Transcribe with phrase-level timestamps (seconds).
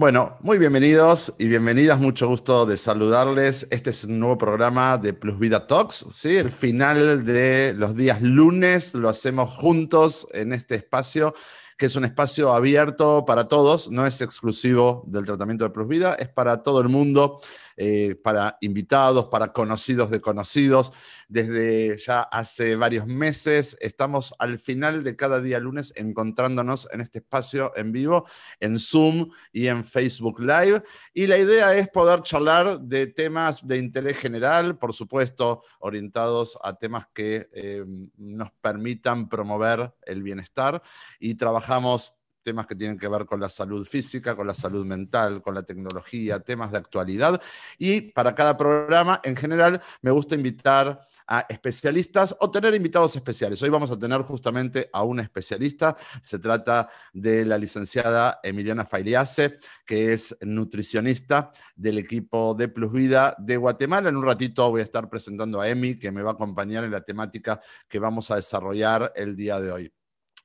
[0.00, 3.68] Bueno, muy bienvenidos y bienvenidas, mucho gusto de saludarles.
[3.70, 6.38] Este es un nuevo programa de Plus Vida Talks, ¿sí?
[6.38, 11.34] El final de los días lunes lo hacemos juntos en este espacio
[11.76, 16.14] que es un espacio abierto para todos, no es exclusivo del tratamiento de Plus Vida,
[16.14, 17.40] es para todo el mundo,
[17.82, 20.92] eh, para invitados, para conocidos de conocidos.
[21.28, 27.20] Desde ya hace varios meses estamos al final de cada día lunes encontrándonos en este
[27.20, 28.26] espacio en vivo,
[28.58, 30.82] en Zoom y en Facebook Live.
[31.14, 36.74] Y la idea es poder charlar de temas de interés general, por supuesto, orientados a
[36.76, 37.82] temas que eh,
[38.18, 40.82] nos permitan promover el bienestar
[41.18, 45.42] y trabajamos temas que tienen que ver con la salud física, con la salud mental,
[45.42, 47.40] con la tecnología, temas de actualidad.
[47.78, 53.62] Y para cada programa, en general, me gusta invitar a especialistas o tener invitados especiales.
[53.62, 55.96] Hoy vamos a tener justamente a una especialista.
[56.22, 63.34] Se trata de la licenciada Emiliana Failiase, que es nutricionista del equipo de Plus Vida
[63.38, 64.08] de Guatemala.
[64.08, 66.90] En un ratito voy a estar presentando a Emi, que me va a acompañar en
[66.90, 69.99] la temática que vamos a desarrollar el día de hoy.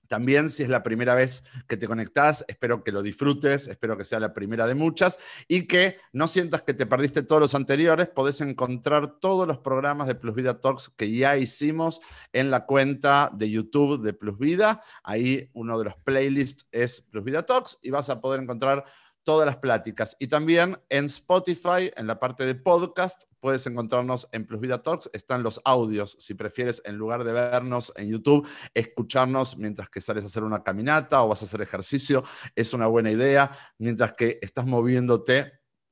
[0.07, 4.03] También, si es la primera vez que te conectás, espero que lo disfrutes, espero que
[4.03, 8.07] sea la primera de muchas y que no sientas que te perdiste todos los anteriores.
[8.07, 12.01] Podés encontrar todos los programas de Plus Vida Talks que ya hicimos
[12.33, 14.81] en la cuenta de YouTube de Plus Vida.
[15.03, 18.85] Ahí uno de los playlists es Plus Vida Talks y vas a poder encontrar
[19.25, 20.15] todas las pláticas.
[20.19, 25.09] Y también en Spotify, en la parte de podcast, puedes encontrarnos en Plus Vida Talks.
[25.11, 30.23] Están los audios, si prefieres, en lugar de vernos en YouTube, escucharnos mientras que sales
[30.23, 32.23] a hacer una caminata o vas a hacer ejercicio.
[32.55, 33.51] Es una buena idea.
[33.79, 35.51] Mientras que estás moviéndote,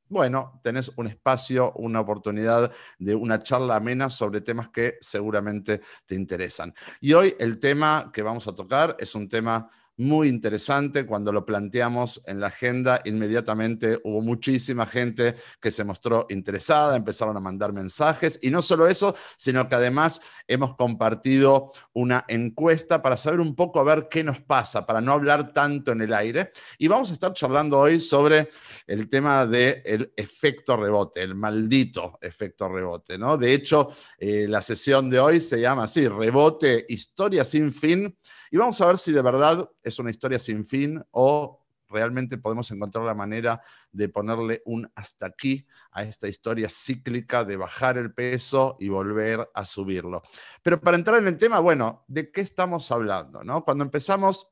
[0.10, 6.14] bueno, tenés un espacio, una oportunidad de una charla amena sobre temas que seguramente te
[6.14, 6.74] interesan.
[7.02, 11.06] Y hoy el tema que vamos a tocar es un tema muy interesante.
[11.06, 17.38] Cuando lo planteamos en la agenda, inmediatamente hubo muchísima gente que se mostró interesada, empezaron
[17.38, 23.18] a mandar mensajes y no solo eso, sino que además hemos compartido una encuesta para
[23.18, 26.52] saber un poco a ver qué nos pasa, para no hablar tanto en el aire.
[26.78, 28.50] Y vamos a estar charlando hoy sobre
[28.88, 33.38] el tema del efecto rebote, el maldito efecto rebote, ¿no?
[33.38, 38.18] De hecho, eh, la sesión de hoy se llama así, rebote, historia sin fin
[38.54, 41.60] y vamos a ver si de verdad es una historia sin fin o
[41.90, 43.60] realmente podemos encontrar la manera
[43.92, 49.50] de ponerle un hasta aquí a esta historia cíclica de bajar el peso y volver
[49.56, 50.22] a subirlo.
[50.62, 53.44] Pero para entrar en el tema, bueno, ¿de qué estamos hablando?
[53.44, 53.66] No?
[53.66, 54.48] Cuando empezamos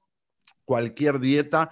[0.66, 1.70] cualquier dieta,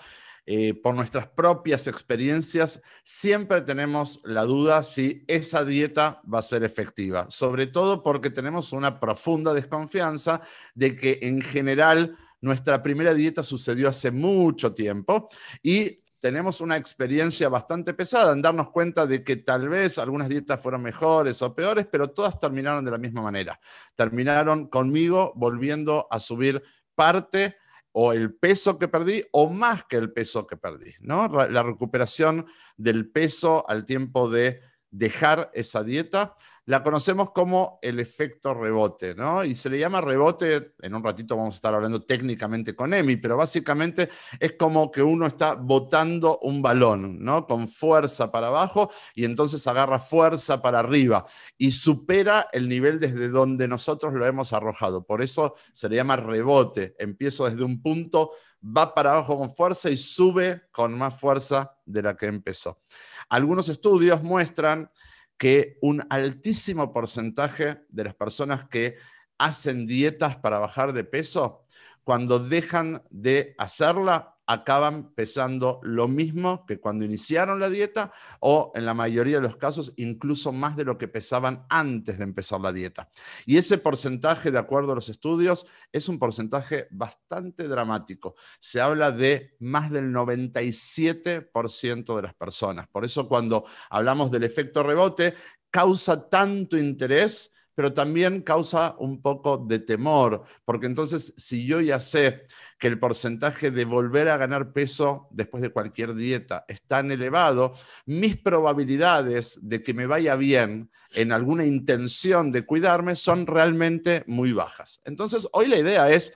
[0.51, 6.63] eh, por nuestras propias experiencias, siempre tenemos la duda si esa dieta va a ser
[6.63, 10.41] efectiva, sobre todo porque tenemos una profunda desconfianza
[10.73, 15.29] de que en general nuestra primera dieta sucedió hace mucho tiempo
[15.61, 20.59] y tenemos una experiencia bastante pesada en darnos cuenta de que tal vez algunas dietas
[20.59, 23.59] fueron mejores o peores, pero todas terminaron de la misma manera.
[23.95, 26.63] Terminaron conmigo volviendo a subir
[26.95, 27.55] parte
[27.91, 31.27] o el peso que perdí o más que el peso que perdí, ¿no?
[31.27, 32.45] La recuperación
[32.77, 34.61] del peso al tiempo de
[34.91, 36.35] dejar esa dieta
[36.69, 39.43] la conocemos como el efecto rebote, ¿no?
[39.43, 43.15] Y se le llama rebote, en un ratito vamos a estar hablando técnicamente con Emi,
[43.15, 44.09] pero básicamente
[44.39, 47.47] es como que uno está botando un balón, ¿no?
[47.47, 51.25] Con fuerza para abajo y entonces agarra fuerza para arriba
[51.57, 55.03] y supera el nivel desde donde nosotros lo hemos arrojado.
[55.07, 56.93] Por eso se le llama rebote.
[56.99, 58.29] Empiezo desde un punto,
[58.63, 62.79] va para abajo con fuerza y sube con más fuerza de la que empezó.
[63.27, 64.91] Algunos estudios muestran
[65.39, 68.97] que un altísimo porcentaje de las personas que
[69.39, 71.65] hacen dietas para bajar de peso,
[72.03, 78.83] cuando dejan de hacerla, acaban pesando lo mismo que cuando iniciaron la dieta o en
[78.83, 82.73] la mayoría de los casos incluso más de lo que pesaban antes de empezar la
[82.73, 83.09] dieta.
[83.45, 88.33] Y ese porcentaje, de acuerdo a los estudios, es un porcentaje bastante dramático.
[88.59, 92.87] Se habla de más del 97% de las personas.
[92.87, 95.35] Por eso cuando hablamos del efecto rebote,
[95.69, 101.97] causa tanto interés pero también causa un poco de temor, porque entonces si yo ya
[101.97, 102.43] sé
[102.77, 107.71] que el porcentaje de volver a ganar peso después de cualquier dieta es tan elevado,
[108.05, 114.51] mis probabilidades de que me vaya bien en alguna intención de cuidarme son realmente muy
[114.51, 114.99] bajas.
[115.05, 116.33] Entonces, hoy la idea es,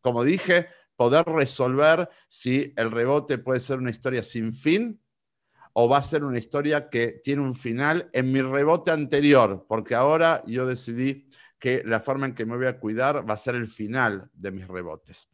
[0.00, 5.02] como dije, poder resolver si el rebote puede ser una historia sin fin
[5.72, 9.94] o va a ser una historia que tiene un final en mi rebote anterior, porque
[9.94, 11.28] ahora yo decidí
[11.58, 14.50] que la forma en que me voy a cuidar va a ser el final de
[14.50, 15.28] mis rebotes.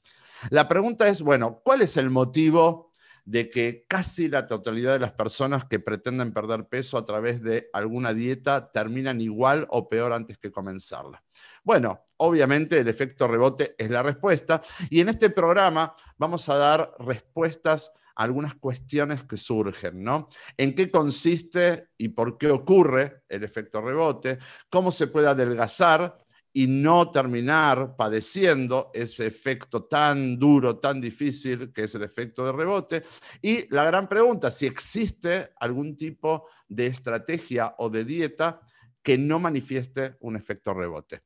[0.51, 2.95] La pregunta es, bueno, ¿cuál es el motivo
[3.25, 7.71] de que casi la totalidad de las personas que pretenden perder peso a través de
[7.73, 11.23] alguna dieta terminan igual o peor antes que comenzarla.
[11.63, 14.61] Bueno, obviamente el efecto rebote es la respuesta
[14.91, 20.29] y en este programa vamos a dar respuestas algunas cuestiones que surgen, ¿no?
[20.57, 24.39] ¿En qué consiste y por qué ocurre el efecto rebote?
[24.69, 26.25] ¿Cómo se puede adelgazar?
[26.57, 32.53] y no terminar padeciendo ese efecto tan duro, tan difícil que es el efecto de
[32.53, 33.03] rebote.
[33.43, 38.61] Y la gran pregunta, si existe algún tipo de estrategia o de dieta
[39.03, 41.23] que no manifieste un efecto rebote.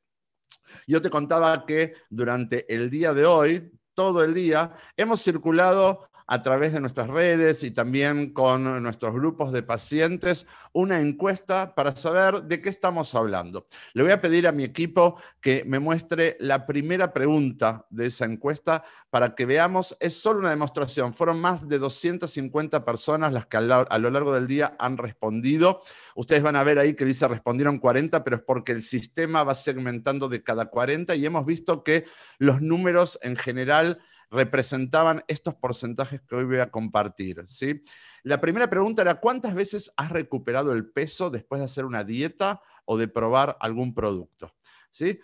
[0.87, 6.43] Yo te contaba que durante el día de hoy, todo el día, hemos circulado a
[6.43, 12.43] través de nuestras redes y también con nuestros grupos de pacientes una encuesta para saber
[12.43, 13.65] de qué estamos hablando.
[13.93, 18.25] Le voy a pedir a mi equipo que me muestre la primera pregunta de esa
[18.25, 23.57] encuesta para que veamos, es solo una demostración, fueron más de 250 personas las que
[23.57, 25.81] a lo largo del día han respondido.
[26.13, 29.55] Ustedes van a ver ahí que dice respondieron 40, pero es porque el sistema va
[29.55, 32.05] segmentando de cada 40 y hemos visto que
[32.37, 33.97] los números en general
[34.31, 37.47] representaban estos porcentajes que hoy voy a compartir.
[37.47, 37.83] ¿sí?
[38.23, 42.61] La primera pregunta era, ¿cuántas veces has recuperado el peso después de hacer una dieta
[42.85, 44.55] o de probar algún producto?
[44.91, 45.19] ¿sí?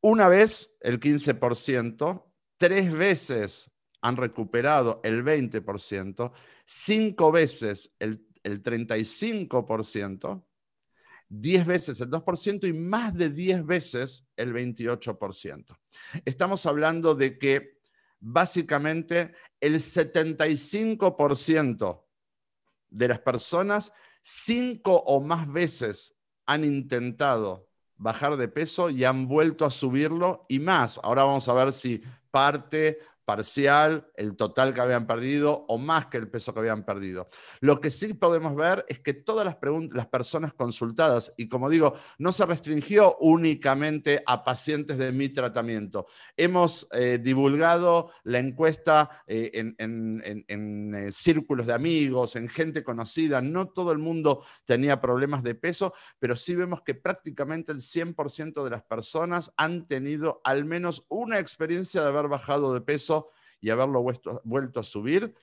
[0.00, 2.24] Una vez el 15%,
[2.56, 3.70] tres veces
[4.02, 6.32] han recuperado el 20%,
[6.64, 10.44] cinco veces el, el 35%,
[11.30, 15.78] 10 veces el 2% y más de 10 veces el 28%.
[16.24, 17.79] Estamos hablando de que
[18.20, 22.04] básicamente el 75%
[22.90, 26.14] de las personas cinco o más veces
[26.46, 30.98] han intentado bajar de peso y han vuelto a subirlo y más.
[31.02, 32.98] Ahora vamos a ver si parte
[33.30, 37.28] parcial, el total que habían perdido o más que el peso que habían perdido.
[37.60, 39.56] Lo que sí podemos ver es que todas las,
[39.92, 46.08] las personas consultadas, y como digo, no se restringió únicamente a pacientes de mi tratamiento.
[46.36, 53.40] Hemos eh, divulgado la encuesta eh, en, eh, círculos de amigos, en gente conocida.
[53.40, 58.64] No todo el mundo tenía problemas de peso, pero sí vemos que prácticamente el 100%
[58.64, 63.19] de las personas han tenido al menos una experiencia de haber bajado de peso
[63.60, 65.34] y haberlo vuelto, a subir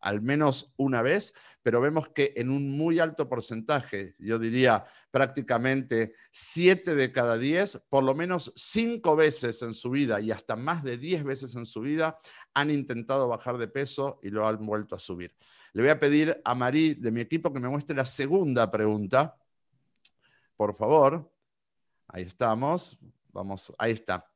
[0.00, 6.14] al menos una vez, pero vemos que en un muy alto porcentaje, yo diría prácticamente
[6.30, 10.82] 7 de cada 10, por lo menos 5 veces en su vida y hasta más
[10.82, 12.18] de 10 veces en su vida,
[12.54, 15.36] han intentado bajar de peso y lo han vuelto a subir.
[15.72, 19.36] Le voy a pedir a Marí de mi equipo que me muestre la segunda pregunta.
[20.56, 21.30] Por favor.
[22.08, 22.98] Ahí estamos.
[23.32, 24.28] Vamos, ahí está.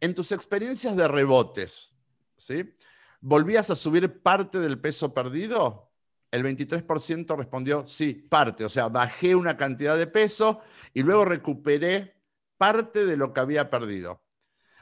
[0.00, 1.94] En tus experiencias de rebotes,
[2.40, 2.74] ¿sí?
[3.20, 5.90] ¿Volvías a subir parte del peso perdido?
[6.30, 10.60] El 23% respondió sí, parte, o sea, bajé una cantidad de peso
[10.94, 12.14] y luego recuperé
[12.56, 14.22] parte de lo que había perdido.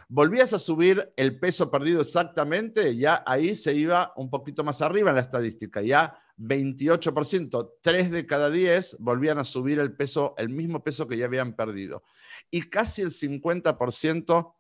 [0.09, 2.97] ¿Volvías a subir el peso perdido exactamente?
[2.97, 8.27] Ya ahí se iba un poquito más arriba en la estadística, ya 28%, 3 de
[8.27, 12.05] cada 10 volvían a subir el peso, el mismo peso que ya habían perdido.
[12.51, 14.55] Y casi el 50%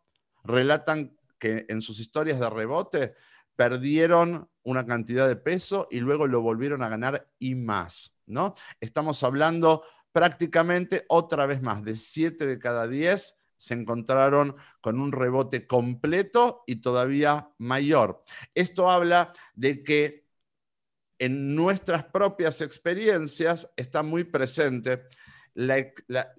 [0.44, 3.14] relatan que en sus historias de rebote
[3.56, 8.54] perdieron una cantidad de peso y luego lo volvieron a ganar y más, ¿no?
[8.80, 15.12] Estamos hablando prácticamente otra vez más, de 7 de cada 10 se encontraron con un
[15.12, 18.22] rebote completo y todavía mayor.
[18.54, 20.28] Esto habla de que
[21.18, 25.02] en nuestras propias experiencias está muy presente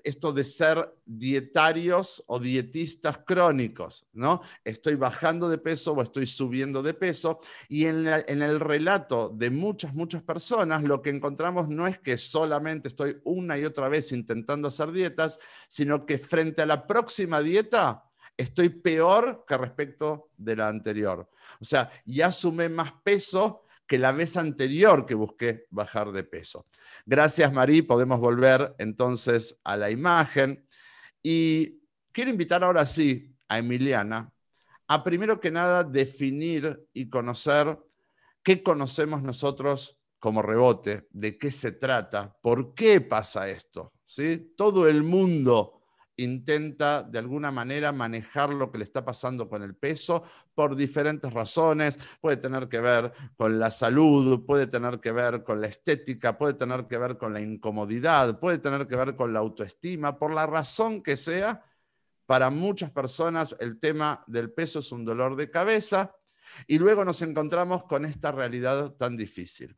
[0.03, 4.41] esto de ser dietarios o dietistas crónicos, ¿no?
[4.63, 9.49] Estoy bajando de peso o estoy subiendo de peso y en, en el relato de
[9.49, 14.13] muchas, muchas personas lo que encontramos no es que solamente estoy una y otra vez
[14.13, 18.05] intentando hacer dietas, sino que frente a la próxima dieta
[18.37, 21.29] estoy peor que respecto de la anterior.
[21.59, 26.67] O sea, ya sumé más peso que la vez anterior que busqué bajar de peso.
[27.07, 27.81] Gracias, Marí.
[27.81, 30.63] Podemos volver entonces a la imagen.
[31.23, 31.81] Y
[32.11, 34.31] quiero invitar ahora sí a Emiliana
[34.87, 37.79] a primero que nada definir y conocer
[38.43, 43.93] qué conocemos nosotros como rebote, de qué se trata, por qué pasa esto.
[44.05, 44.53] ¿sí?
[44.55, 45.78] Todo el mundo
[46.23, 50.23] intenta de alguna manera manejar lo que le está pasando con el peso
[50.53, 51.97] por diferentes razones.
[52.21, 56.53] Puede tener que ver con la salud, puede tener que ver con la estética, puede
[56.53, 60.45] tener que ver con la incomodidad, puede tener que ver con la autoestima, por la
[60.45, 61.63] razón que sea.
[62.25, 66.15] Para muchas personas el tema del peso es un dolor de cabeza
[66.67, 69.77] Y luego nos encontramos con esta realidad tan difícil.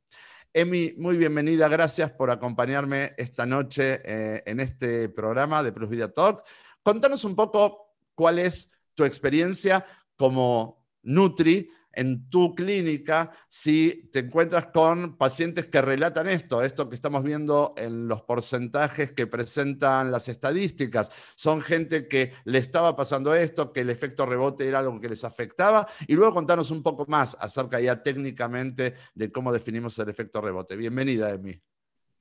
[0.53, 6.11] Emi, muy bienvenida, gracias por acompañarme esta noche eh, en este programa de Plus Vida
[6.11, 6.43] Talk.
[6.83, 9.85] Contanos un poco cuál es tu experiencia
[10.17, 16.95] como Nutri en tu clínica si te encuentras con pacientes que relatan esto, esto que
[16.95, 21.09] estamos viendo en los porcentajes que presentan las estadísticas.
[21.35, 25.23] Son gente que le estaba pasando esto, que el efecto rebote era algo que les
[25.23, 25.87] afectaba.
[26.07, 30.75] Y luego contanos un poco más acerca ya técnicamente de cómo definimos el efecto rebote.
[30.75, 31.59] Bienvenida, Emi.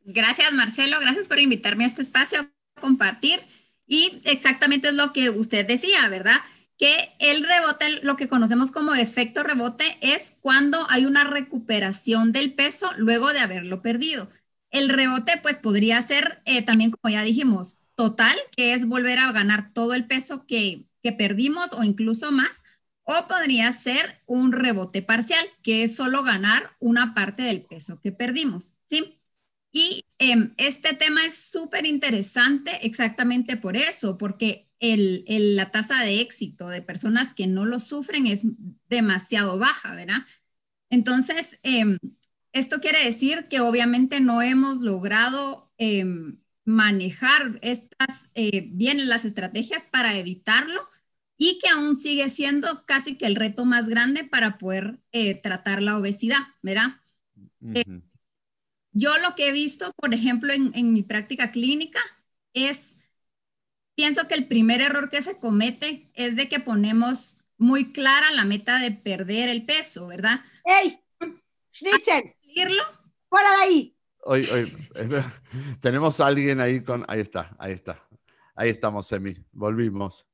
[0.05, 0.99] Gracias, Marcelo.
[1.00, 3.41] Gracias por invitarme a este espacio a compartir.
[3.87, 6.37] Y exactamente es lo que usted decía, ¿verdad?
[6.81, 12.55] Que el rebote, lo que conocemos como efecto rebote, es cuando hay una recuperación del
[12.55, 14.31] peso luego de haberlo perdido.
[14.71, 19.33] El rebote, pues podría ser eh, también, como ya dijimos, total, que es volver a
[19.33, 22.63] ganar todo el peso que, que perdimos o incluso más,
[23.05, 28.13] o podría ser un rebote parcial, que es solo ganar una parte del peso que
[28.13, 29.21] perdimos, ¿sí?
[29.73, 36.69] Y em, este tema es súper interesante exactamente por eso, porque la tasa de éxito
[36.69, 38.43] de personas que no lo sufren es
[38.89, 40.23] demasiado baja, ¿verdad?
[40.89, 41.99] Entonces, em,
[42.53, 49.87] esto quiere decir que obviamente no hemos logrado em, manejar estas eh, bien las estrategias
[49.91, 50.89] para evitarlo
[51.37, 55.83] y que aún sigue siendo casi que el reto más grande para poder eh, tratar
[55.83, 56.97] la obesidad, ¿verdad?
[57.75, 57.85] Eh,
[58.93, 62.01] yo lo que he visto, por ejemplo, en, en mi práctica clínica
[62.53, 62.99] es
[64.00, 68.47] pienso que el primer error que se comete es de que ponemos muy clara la
[68.47, 70.40] meta de perder el peso, ¿verdad?
[70.64, 70.99] ¡Ey!
[71.71, 72.33] ¡Schnitzel!
[73.28, 73.97] ¡Fuera de ahí!
[74.25, 74.73] Hoy, hoy,
[75.83, 77.04] tenemos a alguien ahí con.
[77.09, 78.02] Ahí está, ahí está.
[78.54, 79.37] Ahí estamos, Emi.
[79.52, 80.26] Volvimos.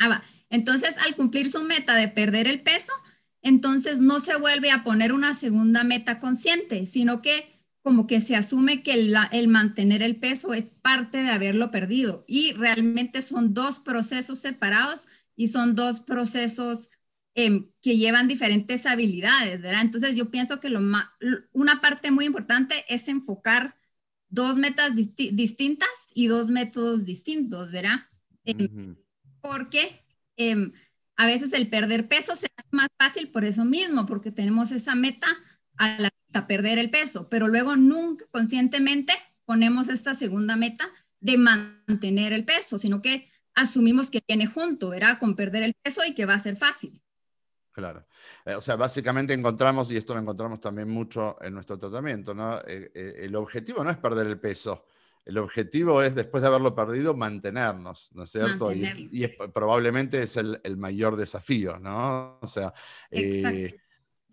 [0.00, 0.24] Ah, va.
[0.50, 2.92] Entonces, al cumplir su meta de perder el peso,
[3.40, 7.51] entonces no se vuelve a poner una segunda meta consciente, sino que
[7.82, 12.52] como que se asume que el, mantener el peso es parte de haberlo perdido y
[12.52, 16.90] realmente son dos procesos separados y son dos procesos
[17.34, 19.82] em, que llevan diferentes habilidades, ¿verdad?
[19.82, 20.80] Entonces yo pienso que lo
[21.52, 23.76] una parte muy importante es enfocar
[24.28, 28.06] dos metas distintas y dos métodos distintos, ¿verdad?
[28.44, 28.96] Em,
[29.40, 30.00] porque
[30.36, 30.72] em,
[31.16, 34.94] a veces el perder peso se hace más fácil por eso mismo, porque tenemos esa
[34.94, 35.26] meta
[35.76, 36.10] a la
[36.40, 39.12] a perder el peso, pero luego nunca conscientemente
[39.44, 40.88] ponemos esta segunda meta
[41.20, 45.18] de mantener el peso, sino que asumimos que viene junto, ¿verdad?
[45.18, 47.02] Con perder el peso y que va a ser fácil.
[47.72, 48.06] Claro.
[48.44, 52.58] Eh, o sea, básicamente encontramos, y esto lo encontramos también mucho en nuestro tratamiento, ¿no?
[52.60, 54.84] Eh, eh, el objetivo no es perder el peso,
[55.24, 58.72] el objetivo es, después de haberlo perdido, mantenernos, ¿no es cierto?
[58.72, 62.38] Y, probablemente es el, mayor desafío, ¿no?
[62.42, 62.74] O sea,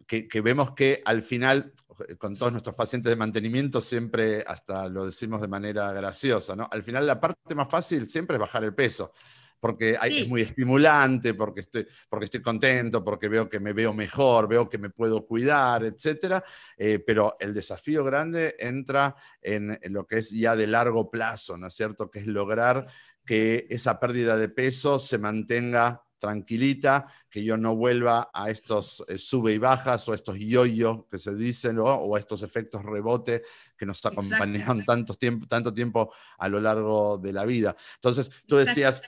[0.10, 1.72] que, vemos que al final,
[2.18, 6.68] con todos nuestros pacientes de mantenimiento, siempre hasta lo decimos de manera graciosa, ¿no?
[6.72, 9.13] Al final la parte más fácil siempre es bajar el peso
[9.60, 14.48] porque es muy estimulante, porque estoy, porque estoy contento, porque veo que me veo mejor,
[14.48, 16.42] veo que me puedo cuidar, etc.
[16.78, 21.68] Eh, pero el desafío grande entra en, lo que es ya de largo plazo, ¿no
[21.68, 22.10] es cierto?
[22.10, 22.88] Que es lograr
[23.25, 29.18] que esa pérdida de peso se mantenga tranquilita, que yo no vuelva a estos eh,
[29.18, 33.44] sube y bajas o estos yoyos que se dicen o a estos efectos rebote
[33.78, 37.76] que nos acompañan tanto tiempo, tanto tiempo a lo largo de la vida.
[37.96, 39.02] Entonces, tú decías,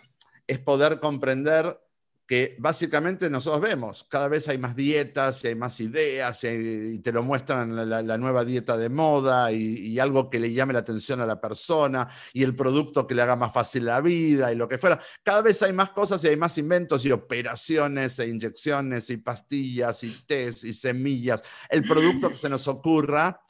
[0.48, 1.80] es poder comprender
[2.25, 7.12] que básicamente nosotros vemos, cada vez hay más dietas y hay más ideas y, te
[7.12, 11.25] lo muestran la, nueva dieta de moda y, algo que le llame la atención a
[11.25, 14.78] la persona y el producto que le haga más fácil la vida y lo que
[14.78, 15.00] fuera.
[15.24, 20.04] Cada vez hay más cosas y hay más inventos y operaciones e inyecciones y pastillas
[20.04, 21.44] y test y semillas.
[21.70, 23.42] El producto que se nos ocurra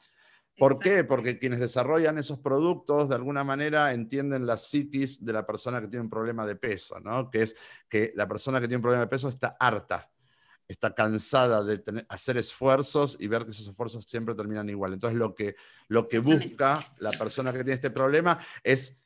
[0.56, 1.02] ¿Por qué?
[1.02, 5.88] Porque quienes desarrollan esos productos de alguna manera entienden la psiquis de la persona que
[5.88, 7.30] tiene un problema de peso, ¿no?
[7.30, 7.56] Que es
[7.88, 10.10] que la persona que tiene un problema de peso está harta,
[10.68, 14.92] está cansada de hacer esfuerzos y ver que esos esfuerzos siempre terminan igual.
[14.92, 15.56] Entonces lo que,
[15.88, 19.01] lo que busca la persona que tiene este problema es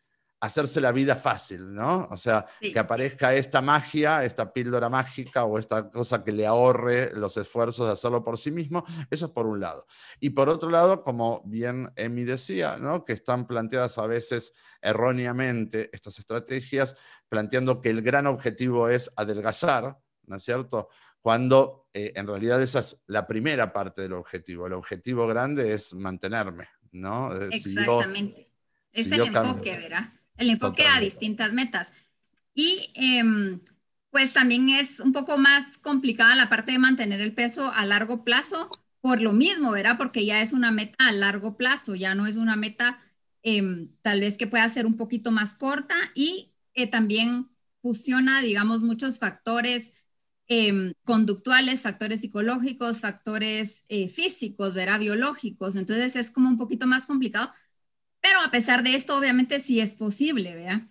[0.47, 2.09] hacerse la vida fácil, ¿no?
[2.11, 7.13] O sea, que aparezca esta magia, esta píldora mágica o esta cosa que le ahorre
[7.15, 9.87] los esfuerzos de hacerlo por sí mismo, eso es por un lado.
[10.21, 13.05] Y por otro lado, como bien Emi decía, ¿no?
[13.05, 16.97] Que están planteadas a veces erróneamente estas estrategias,
[17.29, 20.89] planteando que el gran objetivo es adelgazar, ¿no es cierto?
[21.21, 24.67] Cuando eh, en realidad esa es la primera parte del objetivo.
[24.67, 27.35] El objetivo grande es mantenerme, ¿no?
[27.35, 28.51] Exactamente.
[28.93, 30.13] es el enfoque, ¿verdad?
[30.37, 31.93] El enfoque a distintas metas.
[32.55, 33.61] Y em,
[34.11, 38.25] pues también es un poco más complicada la parte de mantener el peso a largo
[38.25, 39.99] plazo por lo mismo, ¿verdad?
[39.99, 42.99] Porque ya es una meta a largo plazo, ya no es una meta
[43.43, 47.49] em, tal vez que pueda ser un poquito más corta y eh, también
[47.83, 49.93] fusiona, digamos, muchos factores
[50.49, 54.99] em, conductuales, factores psicológicos, factores eh, físicos, ¿verdad?
[55.01, 55.77] Biológicos.
[55.77, 57.53] Entonces es como un poquito más complicado.
[58.27, 60.83] Pero a pesar de esto, obviamente sí es posible, ¿verdad?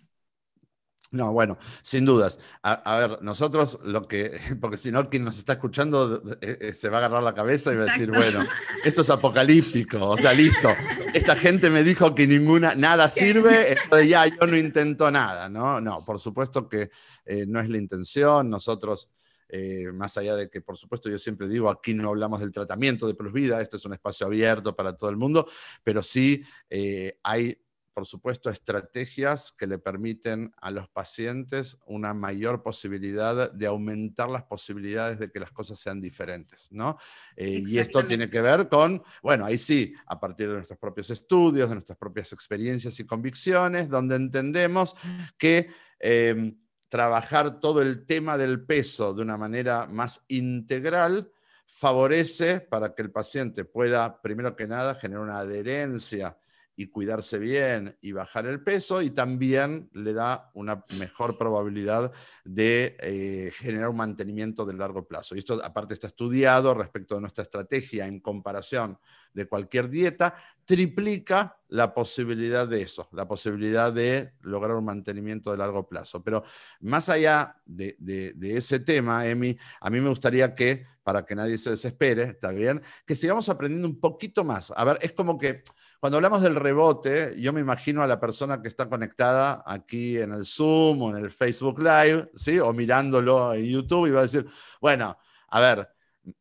[1.12, 2.38] No, bueno, sin dudas.
[2.62, 6.88] A, ver, nosotros lo que, porque si no, quien nos está escuchando eh, eh, se
[6.88, 8.42] va a agarrar la cabeza y va a decir, bueno,
[8.84, 10.70] esto es apocalíptico, o sea, listo.
[11.12, 15.78] Esta gente me dijo que ninguna, nada sirve, entonces ya yo no intento nada, ¿no?
[15.78, 16.90] No, por supuesto que
[17.26, 18.48] eh, no es la intención.
[18.48, 19.10] Nosotros,
[19.94, 23.14] más allá de que, por supuesto, yo siempre digo, aquí no hablamos del tratamiento de
[23.14, 25.46] plus vida, este es un espacio abierto para todo el mundo,
[25.84, 26.42] pero sí
[27.22, 27.58] hay
[27.96, 34.42] por supuesto, estrategias que le permiten a los pacientes una mayor posibilidad de aumentar las
[34.42, 36.98] posibilidades de que las cosas sean diferentes, ¿no?
[37.34, 41.08] Eh, y esto tiene que ver con, bueno, ahí sí, a partir de nuestros propios
[41.08, 44.94] estudios, de nuestras propias experiencias y convicciones, donde entendemos
[45.38, 45.70] que...
[46.88, 51.30] Trabajar todo el tema del peso de una manera más integral
[51.66, 56.36] favorece para que el paciente pueda, primero que nada, generar una adherencia
[56.76, 62.12] y cuidarse bien y bajar el peso y también le da una mejor probabilidad
[62.44, 65.34] de eh, generar un mantenimiento de largo plazo.
[65.34, 68.98] Y esto aparte está estudiado respecto de nuestra estrategia en comparación
[69.32, 75.58] de cualquier dieta, triplica la posibilidad de eso, la posibilidad de lograr un mantenimiento de
[75.58, 76.22] largo plazo.
[76.22, 76.42] Pero
[76.80, 81.58] más allá de, de ese tema, Emi, a mí me gustaría que, para que nadie
[81.58, 84.72] se desespere, está bien, que sigamos aprendiendo un poquito más.
[84.74, 85.62] A ver, es como que
[86.06, 90.34] cuando hablamos del rebote, yo me imagino a la persona que está conectada aquí en
[90.34, 92.60] el Zoom o en el Facebook Live, ¿sí?
[92.60, 94.46] O mirándolo en YouTube y va a decir,
[94.80, 95.88] bueno, a ver,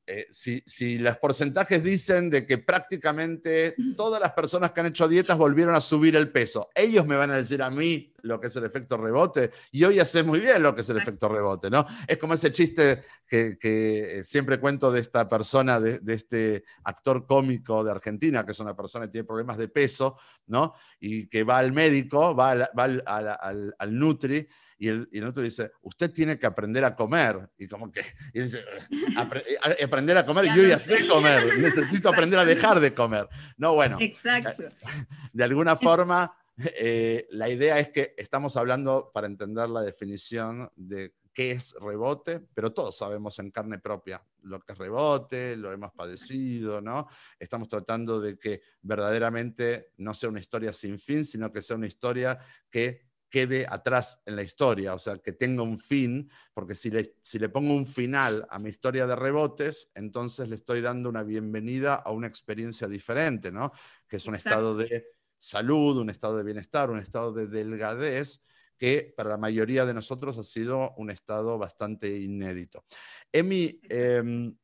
[0.07, 5.37] eh, si, los porcentajes dicen de que prácticamente todas las personas que han hecho dietas
[5.37, 8.55] volvieron a subir el peso, ellos me van a decir a mí lo que es
[8.55, 11.85] el efecto rebote y hoy sé muy bien lo que es el efecto rebote, ¿no?
[12.07, 17.91] Es como ese chiste que, siempre cuento de esta persona, de, este actor cómico de
[17.91, 20.17] Argentina, que es una persona que tiene problemas de peso,
[20.47, 20.73] ¿no?
[20.99, 24.47] Y que va al médico, va al Nutri
[24.85, 27.49] y el, y otro dice, usted tiene que aprender a comer.
[27.57, 28.01] Y como que,
[28.33, 32.93] y dice, eh, aprender a comer, yo ya sé comer, necesito aprender a dejar de
[32.93, 33.27] comer.
[33.57, 33.97] No, bueno.
[33.99, 34.63] Exacto.
[35.33, 41.13] De alguna forma, eh, la idea es que estamos hablando para entender la definición de
[41.33, 45.91] qué es rebote, pero todos sabemos en carne propia lo que es rebote, lo hemos
[45.93, 47.07] padecido, ¿no?
[47.39, 51.87] Estamos tratando de que verdaderamente no sea una historia sin fin, sino que sea una
[51.87, 56.89] historia que quede atrás en la historia, o sea, que tenga un fin, porque si
[56.89, 61.09] le, si le pongo un final a mi historia de rebotes, entonces le estoy dando
[61.09, 63.73] una bienvenida a una experiencia diferente, ¿no?
[64.07, 68.41] Que es un estado de salud, un estado de bienestar, un estado de delgadez,
[68.77, 72.85] que para la mayoría de nosotros ha sido un estado bastante inédito.
[73.33, 74.55] Emi, em,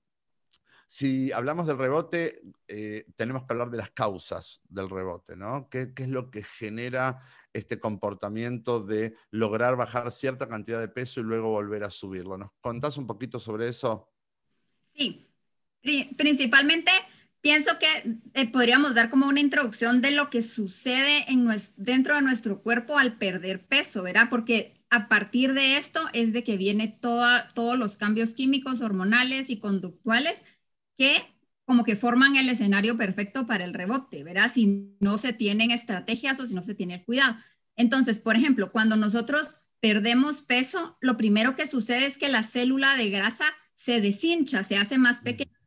[0.87, 5.67] si hablamos del rebote, eh, tenemos que hablar de las causas del rebote, ¿no?
[5.69, 7.21] ¿Qué, ¿Qué, es lo que genera
[7.53, 12.37] este comportamiento de lograr bajar cierta cantidad de peso y luego volver a subirlo.
[12.37, 14.09] ¿Nos contás un poquito sobre eso?
[14.89, 15.27] Sí,
[16.17, 16.91] principalmente
[17.41, 22.21] pienso que eh, podríamos dar como una introducción de lo que sucede en dentro de
[22.21, 24.27] nuestro cuerpo al perder peso, ¿verdad?
[24.29, 29.59] Porque a partir de esto es de que viene todos los cambios químicos, hormonales y
[29.59, 30.43] conductuales
[30.97, 31.23] que
[31.71, 34.51] como que forman el escenario perfecto para el rebote, ¿verdad?
[34.53, 37.37] Si no se tienen estrategias o si no se tiene el cuidado.
[37.77, 42.97] Entonces, por ejemplo, cuando nosotros perdemos peso, lo primero que sucede es que la célula
[42.97, 43.45] de grasa
[43.77, 45.57] se deshincha, se hace más pequeña.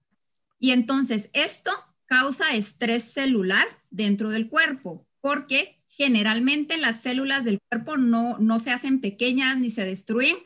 [0.59, 1.71] Y entonces esto
[2.05, 8.73] causa estrés celular dentro del cuerpo, porque generalmente las células del cuerpo no, no se
[8.73, 10.37] hacen pequeñas ni se destruyen,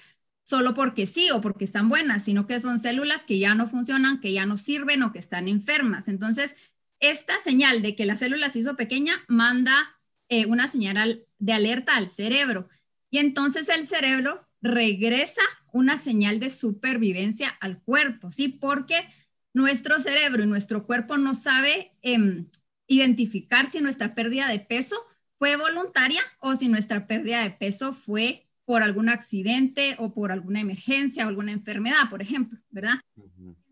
[0.48, 4.18] solo porque sí o porque están buenas, sino que son células que ya no funcionan,
[4.18, 6.08] que ya no sirven o que están enfermas.
[6.08, 6.56] Entonces,
[7.00, 11.96] esta señal de que la célula se hizo pequeña manda eh, una señal de alerta
[11.96, 12.70] al cerebro.
[13.10, 18.48] Y entonces el cerebro regresa una señal de supervivencia al cuerpo, ¿sí?
[18.48, 19.06] Porque
[19.52, 22.48] nuestro cerebro y nuestro cuerpo no sabe em,
[22.86, 24.96] identificar si nuestra pérdida de peso
[25.38, 30.60] fue voluntaria o si nuestra pérdida de peso fue por algún accidente o por alguna
[30.60, 33.00] emergencia o alguna enfermedad, por ejemplo, ¿verdad?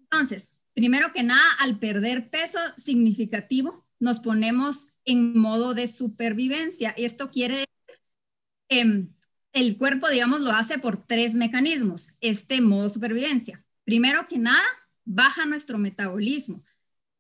[0.05, 6.95] Entonces, primero que nada, al perder peso significativo, nos ponemos en modo de supervivencia.
[6.97, 8.01] Esto quiere decir,
[8.71, 9.13] em,
[9.53, 13.63] el cuerpo, digamos, lo hace por tres mecanismos, este modo supervivencia.
[13.85, 14.65] Primero que nada,
[15.05, 16.65] baja nuestro metabolismo.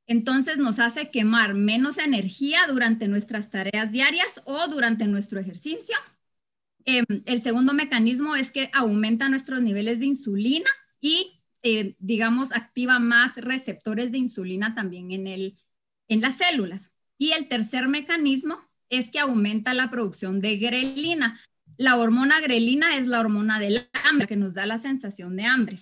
[0.06, 5.94] Entonces nos hace quemar menos energía durante nuestras tareas diarias o durante nuestro ejercicio.
[6.86, 10.70] Em, el segundo mecanismo es que aumenta nuestros niveles de insulina
[11.00, 15.58] y, eh, digamos, activa más receptores de insulina también en, el,
[16.08, 16.90] en las células.
[17.18, 21.40] Y el tercer mecanismo es que aumenta la producción de grelina.
[21.76, 25.80] La hormona grelina es la hormona del hambre que nos da la sensación de hambre.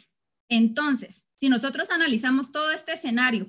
[0.48, 3.48] Entonces, si nosotros analizamos todo este escenario,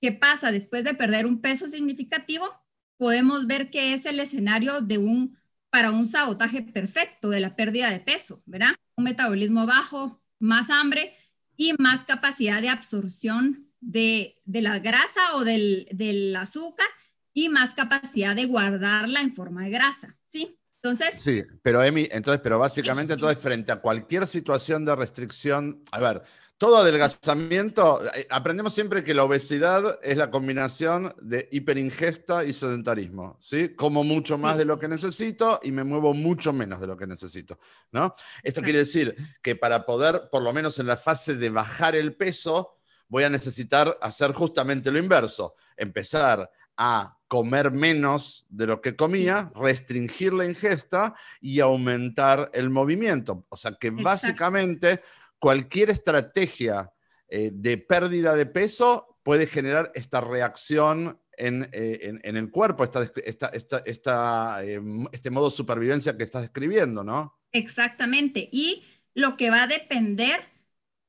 [0.00, 2.48] ¿qué pasa después de perder un peso significativo?
[2.96, 5.38] Podemos ver que es el escenario de un,
[5.70, 8.74] para un sabotaje perfecto de la pérdida de peso, ¿verdad?
[8.96, 11.12] Un metabolismo bajo, más hambre
[11.56, 16.86] y más capacidad de absorción de, la grasa o del, del azúcar
[17.32, 20.58] y más capacidad de guardarla en forma de grasa, ¿sí?
[20.82, 21.20] Entonces.
[21.20, 26.22] Sí, pero Emi, entonces, pero básicamente, entonces, frente a cualquier situación de restricción, a ver,
[26.58, 33.38] todo adelgazamiento, eh, aprendemos siempre que la obesidad es la combinación de hiperingesta y sedentarismo,
[33.40, 33.76] ¿sí?
[33.76, 37.06] Como mucho más de lo que necesito y me muevo mucho menos de lo que
[37.06, 37.60] necesito,
[37.92, 38.14] ¿no?
[38.42, 42.16] Esto quiere decir que para poder, por lo menos en la fase de bajar el
[42.16, 48.96] peso, voy a necesitar hacer justamente lo inverso, empezar a comer menos de lo que
[48.96, 53.46] comía, restringir la ingesta y aumentar el movimiento.
[53.48, 55.02] O sea que básicamente
[55.38, 56.92] cualquier estrategia
[57.28, 65.30] eh, de pérdida de peso puede generar esta reacción en, eh, el cuerpo, em, este
[65.30, 67.38] modo supervivencia que estás describiendo, ¿no?
[67.52, 68.48] Exactamente.
[68.50, 70.40] Y lo que va a depender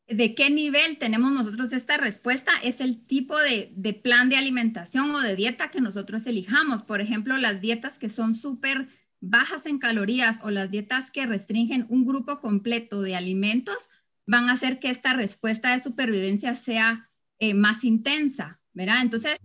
[0.08, 5.12] de qué nivel tenemos nosotros esta respuesta es el tipo de, de plan de alimentación
[5.12, 6.84] o de dieta que nosotros elijamos.
[6.84, 8.90] Por ejemplo, las dietas que son súper
[9.22, 13.90] bajas en calorías o las dietas que restringen un grupo completo de alimentos
[14.30, 19.02] van a hacer que esta respuesta de supervivencia sea eh, más intensa, ¿verdad?
[19.02, 19.40] Entonces,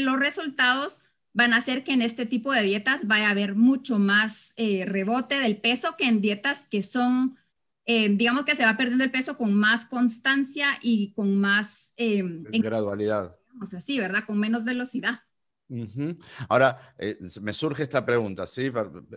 [0.00, 4.00] los resultados van a hacer que en este tipo de dietas vaya a haber mucho
[4.00, 7.36] más eh, rebote del peso que en dietas que son
[7.84, 11.94] eh, digamos que se va perdiendo el peso con más constancia y con más...
[11.96, 13.36] En gradualidad.
[13.62, 14.24] O sea, sí, ¿verdad?
[14.26, 15.20] Con menos velocidad.
[16.48, 18.70] Ahora, eh, me surge esta pregunta, ¿sí?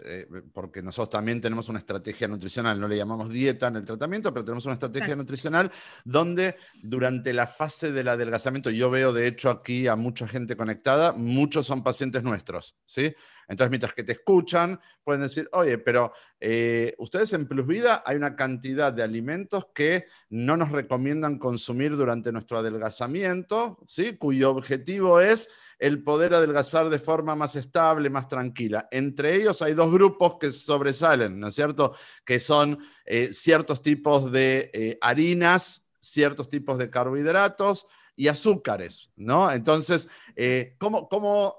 [0.03, 4.33] Eh, porque nosotros también tenemos una estrategia nutricional, no le llamamos dieta en el tratamiento,
[4.33, 5.71] pero tenemos una estrategia nutricional
[6.03, 11.13] donde durante la fase del adelgazamiento, yo veo de hecho aquí a mucha gente conectada,
[11.13, 13.13] muchos son pacientes nuestros, ¿sí?
[13.47, 18.15] Entonces, mientras que te escuchan, pueden decir, oye, pero eh, ustedes en Plus Vida hay
[18.15, 24.17] una cantidad de alimentos que no nos recomiendan consumir durante nuestro adelgazamiento, ¿sí?
[24.17, 28.87] Cuyo objetivo es el poder adelgazar de forma más estable, más tranquila.
[28.91, 31.95] Entre ellos hay dos grupos que sobresalen, ¿no es cierto?
[32.25, 39.49] Que son eh, ciertos tipos de eh, harinas, ciertos tipos de carbohidratos y azúcares, ¿no?
[39.49, 41.55] Entonces, eh, ¿cómo,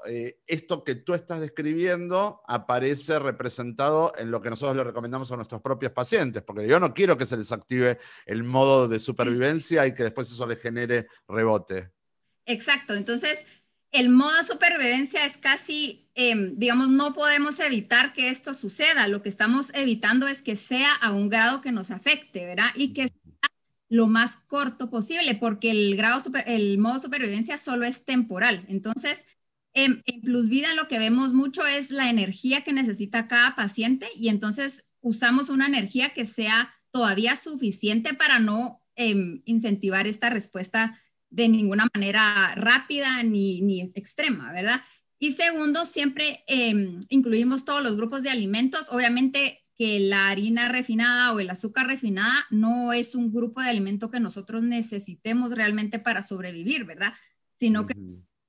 [0.47, 5.63] esto que tú estás describiendo aparece representado en lo que nosotros le recomendamos a nuestros
[5.63, 6.43] propios pacientes?
[6.43, 10.31] Porque yo no quiero que se les active el modo de supervivencia y que después
[10.31, 11.93] eso les genere rebote.
[12.45, 13.47] Exacto, entonces
[13.93, 19.09] el modo supervivencia es casi, em, digamos, no podemos evitar que esto suceda.
[19.09, 22.71] Lo que estamos evitando es que sea a un grado que nos afecte, ¿verdad?
[22.77, 23.51] Y que sea
[23.89, 28.65] lo más corto posible, porque el grado el modo supervivencia solo es temporal.
[28.69, 29.27] Entonces,
[29.75, 34.09] en, en Plus Vida lo que vemos mucho es la energía que necesita cada paciente
[34.17, 40.99] y entonces usamos una energía que sea todavía suficiente para no em, incentivar esta respuesta
[41.31, 44.83] de ninguna manera rápida ni, extrema, ¿verdad?
[45.19, 48.87] Y segundo, siempre em, incluimos todos los grupos de alimentos.
[48.91, 54.11] Obviamente que la harina refinada o el azúcar refinada no es un grupo de alimento
[54.11, 57.15] que nosotros necesitemos realmente para sobrevivir, ¿verdad?
[57.57, 57.95] Sino que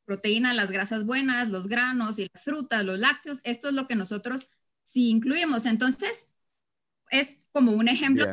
[0.03, 3.95] proteínas, las grasas buenas, los granos y las frutas, los lácteos, esto es lo que
[3.95, 4.49] nosotros
[4.83, 5.65] sí incluimos.
[5.65, 6.27] Entonces,
[7.11, 8.25] es como un ejemplo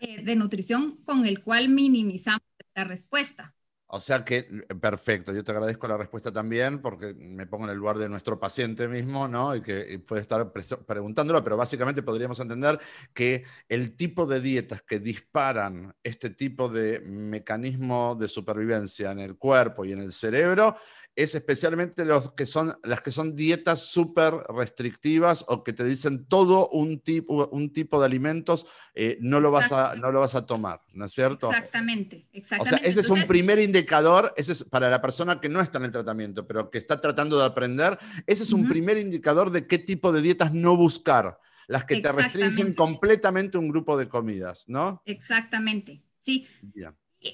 [0.00, 2.42] eh, de nutrición con el cual minimizamos
[2.74, 3.54] la respuesta.
[3.92, 4.44] O sea que,
[4.80, 8.38] perfecto, yo te agradezco la respuesta también porque me pongo en el lugar de nuestro
[8.38, 9.56] paciente mismo, ¿no?
[9.56, 12.78] Y que puede estar preguntándolo, pero básicamente podríamos entender
[13.12, 19.36] que el tipo de dietas que disparan este tipo de mecanismo de supervivencia en el
[19.36, 20.76] cuerpo y en el cerebro
[21.16, 26.26] es especialmente los que son, las que son dietas súper restrictivas o que te dicen
[26.26, 30.34] todo un tipo, un tipo de alimentos eh, no, lo vas a, no lo vas
[30.34, 31.50] a tomar, ¿no es cierto?
[31.50, 32.76] Exactamente, exactamente.
[32.76, 35.78] O sea, ese es un primer indicador, ese es para la persona que no está
[35.78, 39.66] en el tratamiento, pero que está tratando de aprender, ese es un primer indicador de
[39.66, 44.68] qué tipo de dietas no buscar las que te restringen completamente un grupo de comidas,
[44.68, 45.02] ¿no?
[45.04, 46.46] Exactamente, sí.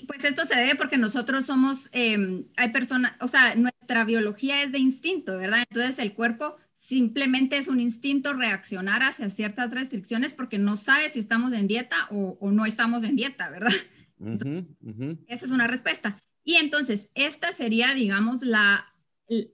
[0.06, 4.72] Pues esto se debe porque nosotros somos, em, hay personas, o sea, nuestra biología es
[4.72, 5.64] de instinto, ¿verdad?
[5.70, 11.20] Entonces el cuerpo simplemente es un instinto reaccionar hacia ciertas restricciones porque no sabe si
[11.20, 13.72] estamos en dieta o, no estamos en dieta, ¿verdad?
[15.28, 16.18] Esa es una respuesta.
[16.42, 18.86] Y entonces, esta sería, digamos, la,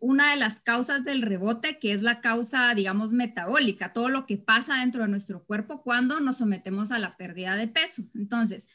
[0.00, 4.36] una de las causas del rebote, que es la causa, digamos, metabólica, todo lo que
[4.36, 8.02] pasa dentro de nuestro cuerpo cuando nos sometemos a la pérdida de peso.
[8.14, 8.68] Entonces,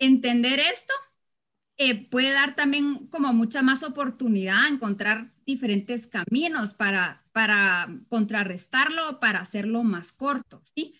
[0.00, 0.92] entender esto
[1.76, 9.20] eh, puede dar también como mucha más oportunidad a encontrar diferentes caminos para, para contrarrestarlo
[9.20, 10.94] para hacerlo más corto, ¿sí?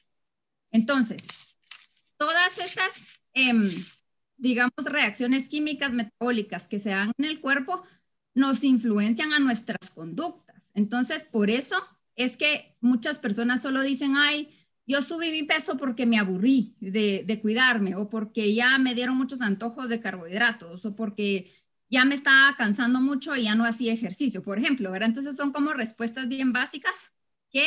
[0.71, 1.27] Entonces,
[2.17, 2.93] todas estas,
[3.35, 3.85] em,
[4.37, 7.83] digamos, reacciones químicas metabólicas que se dan en el cuerpo
[8.35, 10.71] nos influencian a nuestras conductas.
[10.75, 11.77] Entonces, por eso
[12.17, 14.49] es que muchas personas solo dicen, ay,
[14.91, 19.41] yo subí mi peso porque me aburrí de, cuidarme o porque ya me dieron muchos
[19.41, 21.53] antojos de carbohidratos o porque
[21.89, 25.11] ya me estaba cansando mucho y ya no hacía ejercicio, por ejemplo, ¿verdad?
[25.11, 26.93] Entonces son como respuestas bien básicas
[27.51, 27.65] que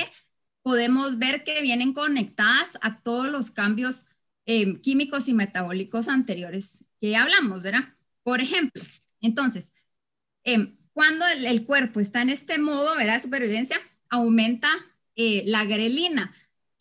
[0.64, 4.04] podemos ver que vienen conectadas a todos los cambios
[4.46, 7.96] eh, químicos y metabólicos anteriores que hablamos, ¿verdad?
[8.24, 8.84] Por ejemplo,
[9.22, 9.74] entonces,
[10.44, 13.22] em, cuando el, cuerpo está en este modo, ¿verdad?
[13.22, 13.78] Supervivencia,
[14.10, 14.70] aumenta
[15.16, 16.34] eh, la grelina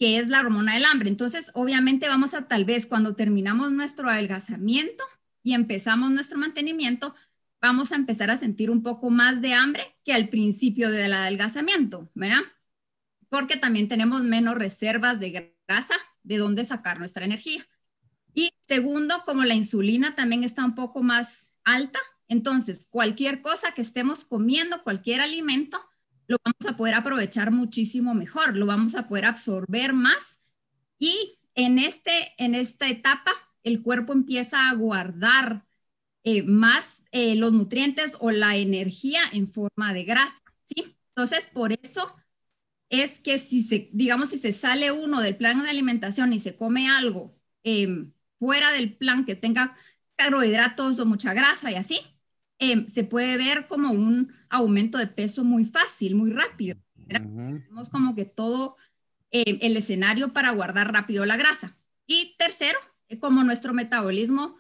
[0.03, 1.09] que es la hormona del hambre.
[1.09, 5.05] Entonces, obviamente vamos a tal vez cuando terminamos nuestro adelgazamiento
[5.45, 7.15] y empezamos nuestro mantenimiento,
[7.61, 12.11] vamos a empezar a sentir un poco más de hambre que al principio del adelgazamiento,
[12.15, 12.41] ¿verdad?
[13.29, 17.65] Porque también tenemos menos reservas de grasa de dónde sacar nuestra energía.
[18.35, 23.83] Y segundo, como la insulina también está un poco más alta, entonces cualquier cosa que
[23.83, 25.81] estemos comiendo, cualquier alimento,
[26.27, 30.39] lo vamos a poder aprovechar muchísimo mejor, lo vamos a poder absorber más
[30.99, 33.33] y en, este, en esta etapa
[33.65, 35.67] el cuerpo empieza a guardar
[36.25, 40.97] eh, más eh, los nutrientes o la energía en forma de grasa, ¿sí?
[41.09, 42.17] Entonces, por eso
[42.91, 46.57] es que si se, digamos, si se sale uno del plan de alimentación y se
[46.57, 49.77] come algo em, fuera del plan que tenga
[50.17, 52.01] carbohidratos o mucha grasa y así,
[52.62, 56.77] Em, se puede ver como un aumento de peso muy fácil, muy rápido.
[57.09, 58.77] Tenemos como que todo
[59.33, 61.77] em, el escenario para guardar rápido la grasa.
[62.07, 64.57] Y tercero, eh, como nuestro metabolismo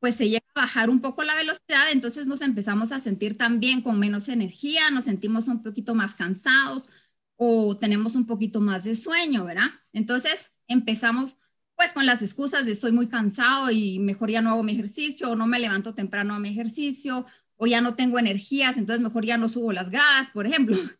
[0.00, 3.82] pues se llega a bajar un poco la velocidad, entonces nos empezamos a sentir también
[3.82, 6.88] con menos energía, nos sentimos un poquito más cansados
[7.36, 9.70] o tenemos un poquito más de sueño, ¿verdad?
[9.92, 11.36] Entonces empezamos
[11.78, 15.30] pues con las excusas de estoy muy cansado y mejor ya no hago mi ejercicio,
[15.30, 17.24] o no me levanto temprano a mi ejercicio,
[17.56, 20.76] o ya no tengo energías, entonces mejor ya no subo las grasas, por ejemplo.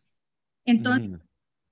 [0.65, 1.19] Entonces,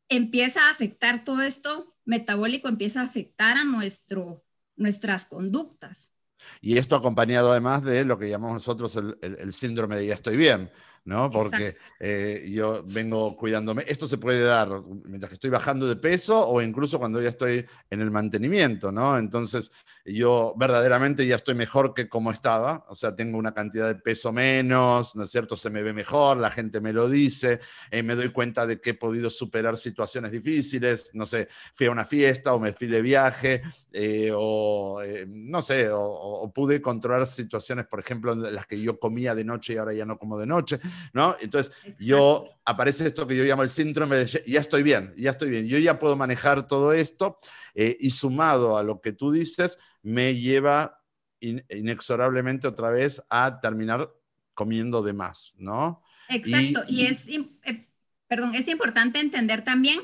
[0.10, 4.43] empieza a afectar todo esto metabólico, empieza a afectar a nuestro,
[4.76, 6.12] nuestras conductas.
[6.60, 10.36] Y esto acompañado además de lo que llamamos nosotros el, el síndrome de ya estoy
[10.36, 10.70] bien,
[11.08, 11.32] ¿no?
[11.32, 13.86] Porque eh, yo vengo cuidándome.
[13.88, 14.70] Esto se puede dar
[15.06, 19.17] mientras que estoy bajando de peso o incluso cuando ya estoy en el mantenimiento, ¿no?
[19.17, 19.72] Entonces,
[20.13, 24.32] yo verdaderamente ya estoy mejor que como estaba, o sea, tengo una cantidad de peso
[24.32, 25.56] menos, ¿no es cierto?
[25.56, 27.60] Se me ve mejor, la gente me lo dice,
[27.91, 31.91] eh, me doy cuenta de que he podido superar situaciones difíciles, no sé, fui a
[31.91, 37.86] una fiesta o me fui de viaje, eh, o no sé, o, pude controlar situaciones,
[37.88, 40.46] por ejemplo, en las que yo comía de noche y ahora ya no como de
[40.46, 40.80] noche.
[41.13, 41.36] ¿no?
[41.41, 45.50] Entonces, yo aparece esto que yo llamo el síndrome de ya estoy bien, ya estoy
[45.50, 47.39] bien, yo ya puedo manejar todo esto
[47.80, 51.00] eh, y sumado a lo que tú dices, me lleva
[51.40, 54.12] inexorablemente otra vez a terminar
[54.56, 56.02] comiendo de más, ¿no?
[56.30, 57.88] Exacto, y, es, eh,
[58.28, 60.00] perdón, es importante entender también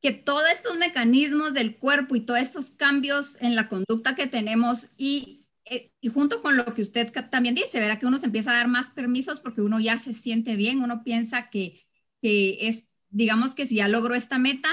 [0.00, 4.86] que todos estos mecanismos del cuerpo y todos estos cambios en la conducta que tenemos
[4.96, 5.38] y
[5.70, 8.56] eh, y junto con lo que usted también dice, verá que uno se empieza a
[8.56, 11.86] dar más permisos porque uno ya se siente bien, uno piensa que,
[12.22, 14.70] que es, digamos que si ya logró esta meta,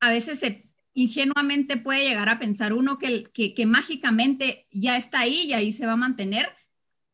[0.00, 0.65] a veces se,
[0.96, 5.92] ingenuamente puede llegar a pensar uno que, mágicamente ya está ahí y ahí se va
[5.92, 6.48] a mantener,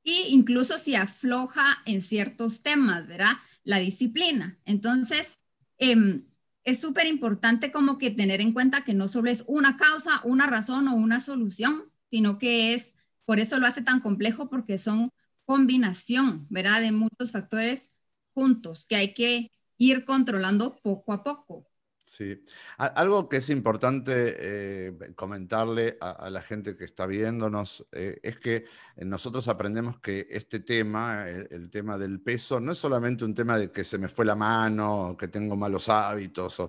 [0.05, 3.33] y incluso si afloja en ciertos temas, ¿verdad?
[3.65, 4.59] La disciplina.
[4.65, 5.41] Entonces,
[5.79, 6.25] em,
[6.65, 10.47] es súper importante como que tener en cuenta que no solo es una causa, una
[10.47, 15.11] razón o una solución, sino que es, por eso lo hace tan complejo, porque son
[15.45, 16.81] combinación, ¿verdad?
[16.81, 17.93] De muchos factores
[18.33, 21.72] juntos que hay que ir controlando poco a poco.
[22.13, 22.45] Sí.
[22.77, 28.67] Algo que es importante eh, comentarle a, la gente que está viéndonos eh, es que
[28.97, 33.73] nosotros aprendemos que este tema, el, tema del peso, no es solamente un tema de
[33.73, 36.63] que se me fue la mano, que tengo malos hábitos,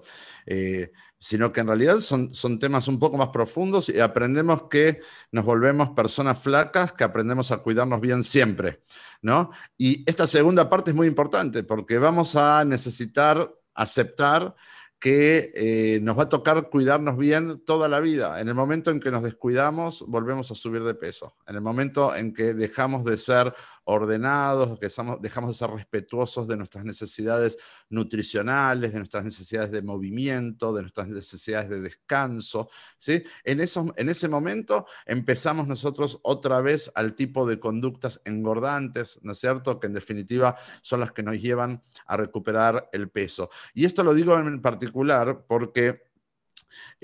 [0.46, 5.02] eh, sino que en realidad son, son temas un poco más profundos y aprendemos que
[5.34, 8.80] nos volvemos personas flacas, que aprendemos a cuidarnos bien siempre,
[9.22, 9.52] ¿no?
[9.78, 14.56] Y esta segunda parte es muy importante porque vamos a necesitar aceptar
[15.04, 18.40] que eh, nos va a tocar cuidarnos bien toda la vida.
[18.40, 21.36] En el momento en que nos descuidamos, volvemos a subir de peso.
[21.46, 23.54] En el momento en que dejamos de ser
[23.86, 24.88] ordenados, que
[25.20, 27.58] dejamos de ser respetuosos de nuestras necesidades
[27.90, 32.70] nutricionales, de nuestras necesidades de movimiento, de nuestras necesidades de descanso.
[32.98, 33.24] ¿sí?
[33.44, 39.40] En, en ese momento empezamos nosotros otra vez al tipo de conductas engordantes, ¿no es
[39.40, 39.80] cierto?
[39.80, 43.50] Que en definitiva son las que nos llevan a recuperar el peso.
[43.74, 46.13] Y esto lo digo en particular porque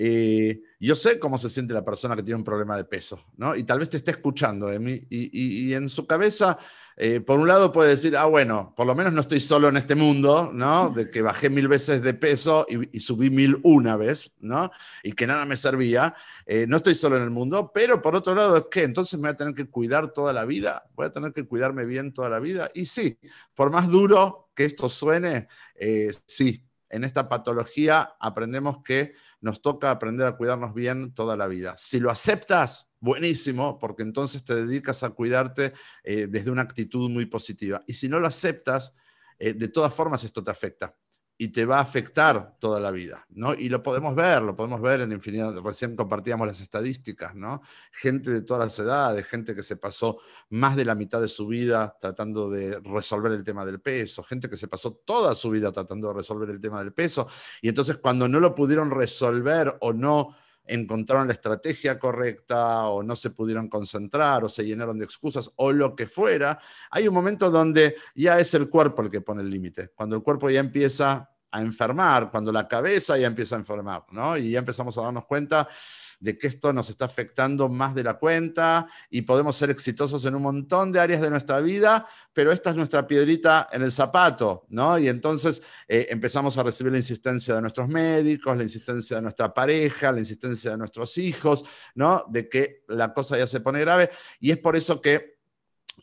[0.02, 3.54] eh, yo sé cómo se siente la persona que tiene un problema de peso, ¿no?
[3.54, 6.56] Y tal vez te esté escuchando de mí y, en su cabeza,
[6.96, 9.76] eh, por un lado puede decir, ah, bueno, por lo menos no estoy solo en
[9.76, 10.88] este mundo, ¿no?
[10.88, 14.70] De que bajé mil veces de peso y, subí mil una vez, ¿no?
[15.02, 16.14] Y que nada me servía.
[16.46, 19.28] Eh, no estoy solo en el mundo, pero por otro lado es que entonces me
[19.28, 22.30] voy a tener que cuidar toda la vida, voy a tener que cuidarme bien toda
[22.30, 22.70] la vida.
[22.72, 23.18] Y sí,
[23.54, 25.48] por más duro que esto suene,
[26.26, 31.74] sí, en esta patología aprendemos que nos toca aprender a cuidarnos bien toda la vida.
[31.78, 35.72] Si lo aceptas, buenísimo, porque entonces te dedicas a cuidarte
[36.04, 37.82] eh, desde una actitud muy positiva.
[37.86, 38.94] Y si no lo aceptas,
[39.38, 40.94] eh, de todas formas esto te afecta
[41.40, 43.54] y te va a afectar toda la vida, ¿no?
[43.54, 47.62] Y lo podemos ver, lo podemos ver en infinidad, recién compartíamos las estadísticas, ¿no?
[47.92, 50.18] Gente de todas las edades, gente que se pasó
[50.50, 54.50] más de la mitad de su vida tratando de resolver el tema del peso, gente
[54.50, 57.26] que se pasó toda su vida tratando de resolver el tema del peso,
[57.62, 63.16] y entonces cuando no lo pudieron resolver o no encontraron la estrategia correcta o no
[63.16, 66.58] se pudieron concentrar o se llenaron de excusas o lo que fuera,
[66.90, 70.22] hay un momento donde ya es el cuerpo el que pone el límite, cuando el
[70.22, 74.36] cuerpo ya empieza a enfermar, cuando la cabeza ya empieza a enfermar, ¿no?
[74.36, 75.66] Y ya empezamos a darnos cuenta
[76.20, 80.34] de que esto nos está afectando más de la cuenta y podemos ser exitosos en
[80.34, 84.66] un montón de áreas de nuestra vida, pero esta es nuestra piedrita en el zapato,
[84.68, 84.98] ¿no?
[84.98, 89.52] Y entonces eh, empezamos a recibir la insistencia de nuestros médicos, la insistencia de nuestra
[89.52, 92.24] pareja, la insistencia de nuestros hijos, ¿no?
[92.28, 94.10] De que la cosa ya se pone grave.
[94.38, 95.38] Y es por eso que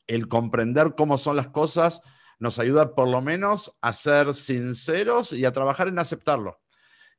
[0.08, 2.02] el comprender cómo son las cosas
[2.40, 6.60] nos ayuda por lo menos a ser sinceros y a trabajar en aceptarlo.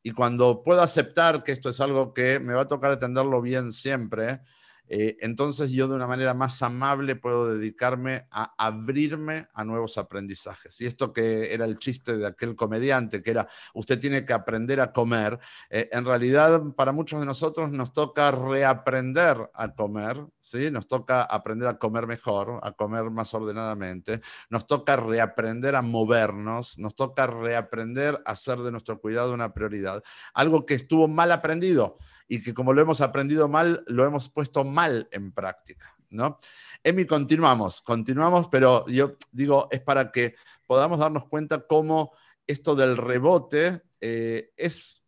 [0.02, 3.72] Y cuando puedo aceptar que esto es algo que me va a tocar atenderlo bien
[3.72, 4.40] siempre,
[4.88, 10.80] eh, entonces yo de una manera más amable puedo dedicarme a abrirme a nuevos aprendizajes.
[10.80, 14.80] Y esto que era el chiste de aquel comediante, que era, usted tiene que aprender
[14.80, 15.38] a comer,
[15.70, 20.70] eh, en realidad para muchos de nosotros nos toca reaprender a comer, ¿sí?
[20.70, 26.78] Nos toca aprender a comer mejor, a comer más ordenadamente, nos toca reaprender a movernos,
[26.78, 30.02] nos toca reaprender a hacer de nuestro cuidado una prioridad.
[30.34, 34.62] Algo que estuvo mal aprendido y que como lo hemos aprendido mal, lo hemos puesto
[34.62, 36.38] mal en práctica, ¿no?
[36.84, 40.34] Emi, continuamos, continuamos, pero yo digo, es para que
[40.66, 42.12] podamos darnos cuenta cómo
[42.46, 45.04] esto del rebote eh, es,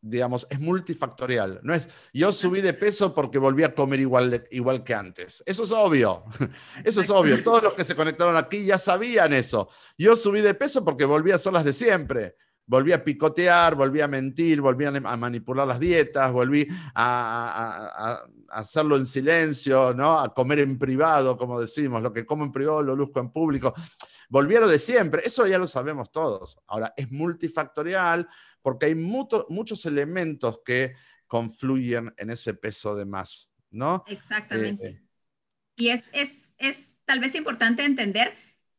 [0.00, 1.60] digamos, es multifactorial.
[1.62, 5.42] No es, yo subí de peso porque volví a comer igual, igual que antes.
[5.44, 6.24] Eso es obvio,
[6.84, 7.42] eso es obvio.
[7.42, 9.68] Todos los que se conectaron aquí ya sabían eso.
[9.98, 12.36] Yo subí de peso porque volví a hacer las de siempre
[12.66, 19.06] volví a picotear, volví a mentir, volví a manipular las dietas, volví a, hacerlo en
[19.06, 20.18] silencio, ¿no?
[20.18, 23.74] a comer en privado, como decimos, lo que como en privado lo luzco en público.
[24.28, 26.58] Volví a lo de siempre, eso ya lo sabemos todos.
[26.66, 28.28] Ahora, es multifactorial
[28.62, 30.94] porque hay muchos elementos que
[31.26, 34.04] confluyen en ese peso de más, ¿no?
[34.06, 34.86] Exactamente.
[34.86, 35.02] Eh,
[35.76, 38.34] y es, es, es tal vez importante entender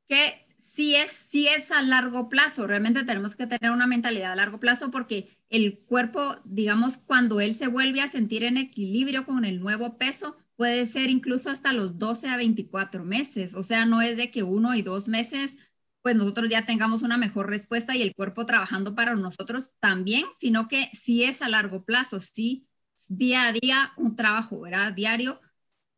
[0.08, 0.45] que
[0.76, 2.68] sí es, es a largo plazo.
[2.68, 7.56] Realmente tenemos que tener una mentalidad a largo plazo porque el cuerpo, digamos, cuando él
[7.56, 12.00] se vuelve a sentir en equilibrio con el nuevo peso, puede ser incluso hasta los
[12.00, 13.56] 12 a 24 meses.
[13.56, 15.58] O sea, no es de que uno y dos meses,
[16.02, 20.68] pues nosotros ya tengamos una mejor respuesta y el cuerpo trabajando para nosotros también, sino
[20.68, 22.68] que sí es a largo plazo, sí,
[23.10, 24.94] día a día un trabajo, ¿verdad?
[24.94, 25.42] Diario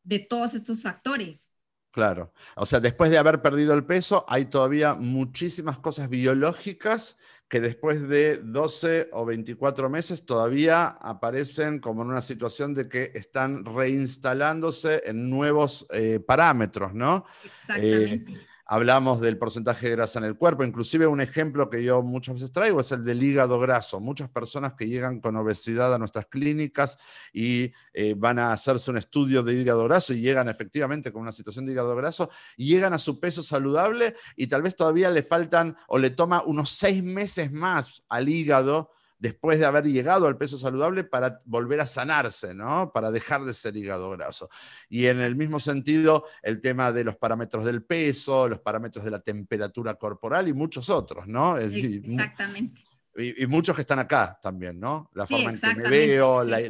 [0.04, 1.47] de todos estos factores.
[1.92, 2.32] Claro.
[2.56, 7.18] O sea, después de haber perdido el peso, hay todavía muchísimas cosas biológicas
[7.48, 13.12] que después de 12 o 24 meses todavía aparecen como en una situación de que
[13.16, 17.26] están reinstalándose en nuevos eh, parámetros, ¿no?
[17.44, 18.34] Exactamente.
[18.34, 20.64] Eh, hablamos del porcentaje de grasa en el cuerpo.
[20.64, 24.00] Inclusive un ejemplo que yo muchas veces traigo es el del hígado graso.
[24.00, 26.98] Muchas personas que llegan con obesidad a nuestras clínicas
[27.32, 31.32] y eh, van a hacerse un estudio de hígado graso y llegan efectivamente con una
[31.32, 35.78] situación de hígado graso llegan a su peso saludable y tal vez todavía le faltan
[35.88, 40.58] o le toma unos seis meses más al hígado después de haber llegado al peso
[40.58, 42.92] saludable para volver a sanarse, ¿no?
[42.94, 44.50] Para dejar de ser hígado graso.
[44.90, 49.12] Y en el mismo sentido, el tema de los parámetros del peso, los parámetros de
[49.12, 51.58] la temperatura corporal y muchos otros, ¿no?
[51.58, 52.82] Exactamente.
[53.20, 55.10] Y, muchos que están acá también, ¿no?
[55.16, 56.62] La forma en que me veo, la,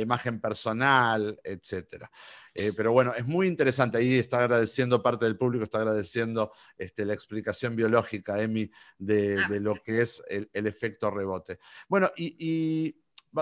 [0.00, 2.10] imagen personal, etcétera.
[2.54, 3.98] Eh, pero bueno, es muy interesante.
[3.98, 9.48] Ahí está agradeciendo, parte del público está agradeciendo este, la explicación biológica, Emi, de, ah,
[9.60, 11.58] lo que es el, efecto rebote.
[11.88, 12.96] Bueno, y,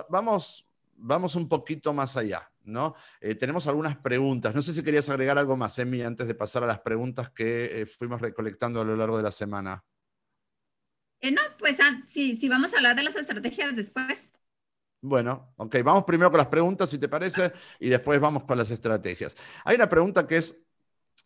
[0.08, 2.94] vamos, vamos un poquito más allá, ¿no?
[3.20, 4.54] Eh, tenemos algunas preguntas.
[4.54, 7.82] No sé si querías agregar algo más, Emi, antes de pasar a las preguntas que
[7.82, 9.84] eh, fuimos recolectando a lo largo de la semana.
[11.20, 14.28] Eh, no, pues ah, si, vamos a hablar de las estrategias después.
[15.00, 18.70] Bueno, ok, vamos primero con las preguntas, si te parece, y después vamos con las
[18.70, 19.36] estrategias.
[19.64, 20.60] Hay una pregunta que es,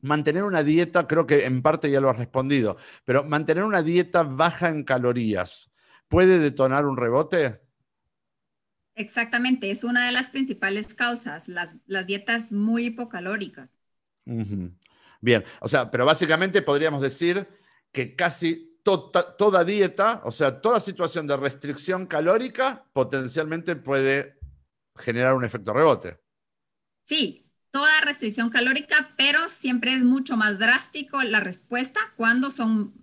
[0.03, 4.25] mantener una dieta, creo que en parte ya lo has respondido, pero mantener una dieta
[4.25, 5.73] baja en calorías,
[6.09, 7.61] ¿puede detonar un rebote?
[8.95, 11.75] Exactamente, es una de las principales causas, las,
[12.07, 13.71] dietas muy hipocalóricas.
[15.21, 17.49] Bien, o sea, pero básicamente podríamos decir
[17.91, 24.39] que casi toda dieta, o sea, toda situación de restricción calórica potencialmente puede
[24.97, 26.21] generar un efecto rebote.
[27.05, 32.95] Sí, toda restricción calórica, pero siempre es mucho más drástico la respuesta cuando son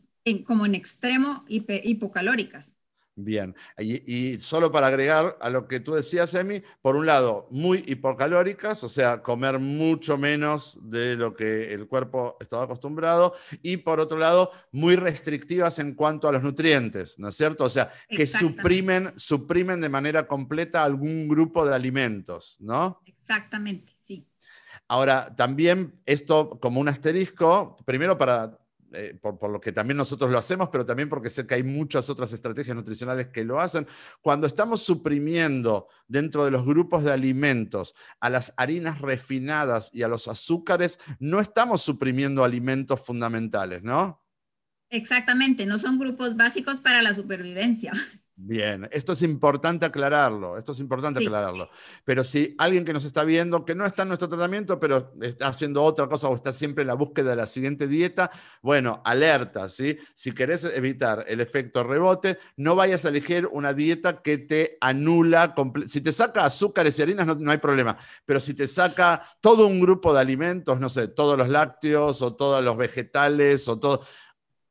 [0.45, 2.75] como en extremo hipocalóricas.
[3.21, 7.83] Bien, y, solo para agregar a lo que tú decías, Emi, por un lado, muy
[7.85, 13.99] hipocalóricas, o sea, comer mucho menos de lo que el cuerpo estaba acostumbrado, y por
[13.99, 17.65] otro lado, muy restrictivas en cuanto a los nutrientes, ¿no es cierto?
[17.65, 23.01] O sea, que suprimen, suprimen de manera completa algún grupo de alimentos, ¿no?
[23.05, 24.25] Exactamente, sí.
[24.87, 28.57] Ahora, también esto como un asterisco, primero para
[28.93, 32.09] eh, por, lo que también nosotros lo hacemos, pero también porque sé que hay muchas
[32.09, 33.87] otras estrategias nutricionales que lo hacen.
[34.21, 40.07] Cuando estamos suprimiendo dentro de los grupos de alimentos a las harinas refinadas y a
[40.07, 44.23] los azúcares, no estamos suprimiendo alimentos fundamentales, ¿no?
[44.89, 47.93] Exactamente, no son grupos básicos para la supervivencia.
[48.41, 51.69] Bien, esto es importante aclararlo, esto es importante aclararlo.
[52.05, 55.49] Pero si alguien que nos está viendo, que no está en nuestro tratamiento, pero está
[55.49, 58.31] haciendo otra cosa o está siempre en la búsqueda de la siguiente dieta,
[58.61, 59.97] bueno, alerta, ¿sí?
[60.15, 65.53] Si querés evitar el efecto rebote, no vayas a elegir una dieta que te anula,
[65.87, 69.67] si te saca azúcares y harinas no, no hay problema, pero si te saca todo
[69.67, 74.01] un grupo de alimentos, no sé, todos los lácteos o todos los vegetales o todo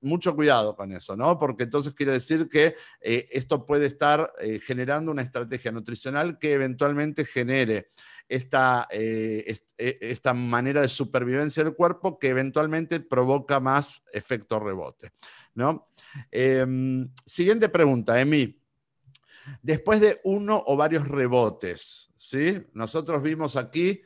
[0.01, 1.38] mucho cuidado con eso, ¿no?
[1.38, 6.53] Porque entonces quiere decir que eh, esto puede estar eh, generando una estrategia nutricional que
[6.53, 7.90] eventualmente genere
[8.28, 15.11] esta, eh, esta manera de supervivencia del cuerpo que eventualmente provoca más efecto rebote,
[15.55, 15.88] ¿no?
[16.30, 18.61] Em, siguiente pregunta, Emi.
[19.62, 22.66] Después de uno o varios rebotes, ¿sí?
[22.74, 24.03] Nosotros vimos aquí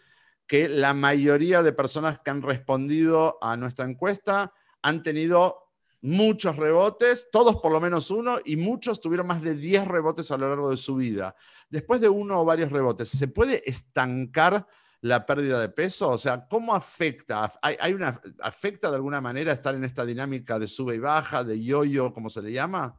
[0.46, 5.61] que la mayoría de personas que han respondido a nuestra encuesta han tenido
[6.02, 10.36] muchos rebotes, todos por lo menos uno, y muchos tuvieron más de 10 rebotes a
[10.36, 11.34] lo largo de su vida.
[11.70, 14.66] Después de uno o varios rebotes, ¿se puede estancar
[15.00, 16.10] la pérdida de peso?
[16.10, 17.50] O sea, ¿cómo afecta?
[17.62, 21.62] ¿Hay, una, ¿Afecta de alguna manera estar en esta dinámica de sube y baja, de
[21.62, 22.98] yo-yo, como se le llama?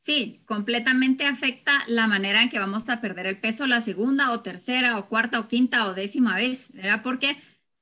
[0.00, 4.40] Sí, completamente afecta la manera en que vamos a perder el peso la segunda o
[4.40, 7.02] tercera o cuarta o quinta o décima vez, ¿verdad?
[7.02, 7.36] Porque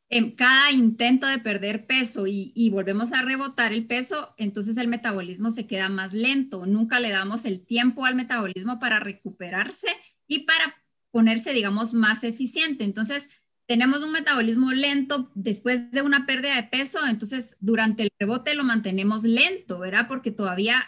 [0.08, 5.50] en cada intento de perder peso y, volvemos a rebotar el peso, entonces el metabolismo
[5.50, 6.66] se queda más lento.
[6.66, 9.88] Nunca le damos el tiempo al metabolismo para recuperarse
[10.28, 10.76] y para
[11.10, 12.84] ponerse, digamos, más eficiente.
[12.84, 13.28] Entonces,
[13.66, 18.62] tenemos un metabolismo lento después de una pérdida de peso, entonces durante el rebote lo
[18.62, 20.06] mantenemos lento, ¿verdad?
[20.06, 20.84] Porque todavía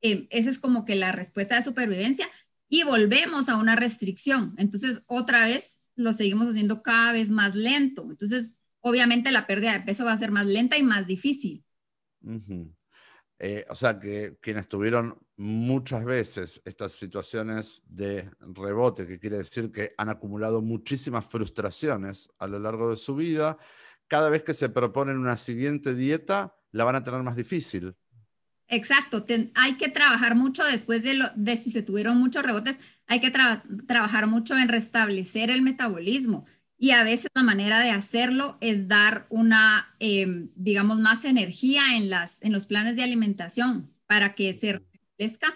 [0.00, 2.26] eh, esa es como que la respuesta de supervivencia
[2.70, 4.54] y volvemos a una restricción.
[4.56, 8.06] Entonces, otra vez lo seguimos haciendo cada vez más lento.
[8.10, 11.64] Entonces, obviamente la pérdida de peso va a ser más lenta y más difícil.
[13.38, 19.72] Eh, o sea que quienes tuvieron muchas veces estas situaciones de rebote, que quiere decir
[19.72, 23.58] que han acumulado muchísimas frustraciones a lo largo de su vida,
[24.06, 27.96] cada vez que se proponen una siguiente dieta, la van a tener más difícil.
[28.68, 29.24] Exacto,
[29.54, 33.30] hay que trabajar mucho después de, lo, de si se tuvieron muchos rebotes, hay que
[33.30, 36.46] trabajar mucho en restablecer el metabolismo
[36.82, 42.10] y a veces la manera de hacerlo es dar una, em, digamos, más energía en,
[42.10, 45.54] las, en los planes de alimentación para que se restablezca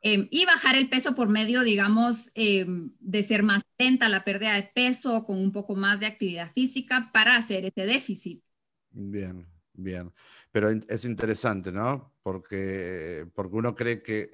[0.00, 4.54] em, y bajar el peso por medio, digamos, em, de ser más lenta la pérdida
[4.54, 8.42] de peso con un poco más de actividad física para hacer ese déficit.
[8.90, 10.12] Bien, bien.
[10.50, 12.16] Pero es interesante, ¿no?
[12.20, 14.28] Porque, porque uno cree que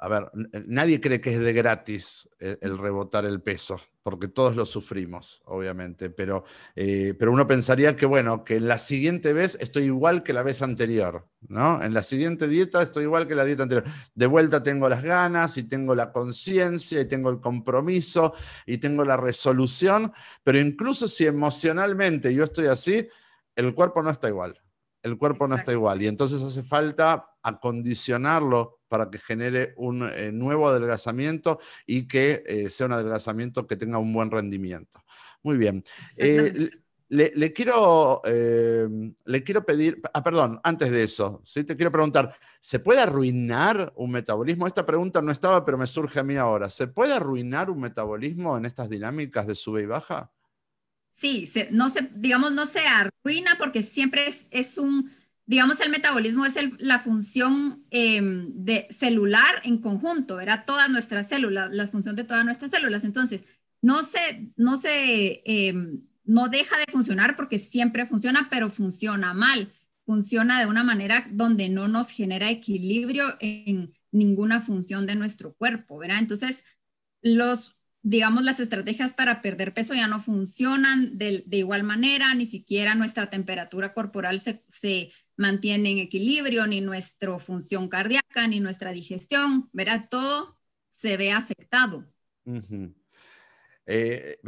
[0.00, 0.30] a ver,
[0.66, 6.08] nadie cree que es de gratis el, rebotar el peso, porque todos lo sufrimos, obviamente,
[6.08, 6.44] pero,
[6.74, 10.62] eh, pero uno pensaría que, bueno, que la siguiente vez estoy igual que la vez
[10.62, 11.82] anterior, ¿no?
[11.82, 13.84] En la siguiente dieta estoy igual que la dieta anterior.
[14.14, 18.34] De vuelta tengo las ganas y tengo la conciencia y tengo el compromiso
[18.64, 23.06] y tengo la resolución, pero incluso si emocionalmente yo estoy así,
[23.54, 24.60] el cuerpo no está igual.
[25.02, 30.32] El cuerpo no está igual y entonces hace falta acondicionarlo para que genere un eh,
[30.32, 35.02] nuevo adelgazamiento y que eh, sea un adelgazamiento que tenga un buen rendimiento.
[35.42, 35.84] Muy bien.
[36.16, 36.70] Eh,
[37.08, 41.64] le, quiero, le quiero pedir, ah, perdón, antes de eso, ¿sí?
[41.64, 44.66] te quiero preguntar, ¿se puede arruinar un metabolismo?
[44.66, 46.68] Esta pregunta no estaba, pero me surge a mí ahora.
[46.68, 50.30] ¿Se puede arruinar un metabolismo en estas dinámicas de sube y baja?
[51.14, 55.10] Sí, no se, digamos, no se arruina porque siempre es un
[55.50, 61.70] digamos, el metabolismo es la función em, de celular en conjunto, era todas nuestras células,
[61.72, 63.02] la función de todas nuestras células.
[63.02, 63.42] Entonces,
[63.82, 69.72] no se, no se, em, no deja de funcionar porque siempre funciona, pero funciona mal.
[70.06, 75.98] Funciona de una manera donde no nos genera equilibrio en ninguna función de nuestro cuerpo,
[75.98, 76.18] ¿verdad?
[76.20, 76.62] Entonces,
[77.22, 82.94] los, digamos, las estrategias para perder peso ya no funcionan de, igual manera, ni siquiera
[82.94, 85.10] nuestra temperatura corporal se, se
[85.40, 90.06] mantiene en equilibrio, ni nuestra función cardíaca, ni nuestra digestión, ¿verdad?
[90.10, 90.58] Todo
[90.90, 92.04] se ve afectado.
[93.86, 94.38] Eh,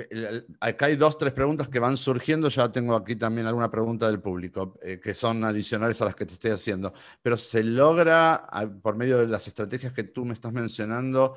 [0.61, 2.49] acá hay dos, tres preguntas que van surgiendo.
[2.51, 6.27] Ya tengo aquí también alguna pregunta del público, eh, que son adicionales a las que
[6.27, 6.93] te estoy haciendo.
[7.23, 8.47] Pero ¿se logra,
[8.83, 11.37] por medio de las estrategias que tú me estás mencionando,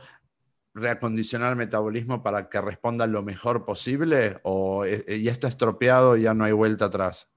[0.73, 4.37] reacondicionar el metabolismo para que responda lo mejor posible?
[4.43, 7.29] ¿O eh, ya está estropeado y ya no hay vuelta atrás?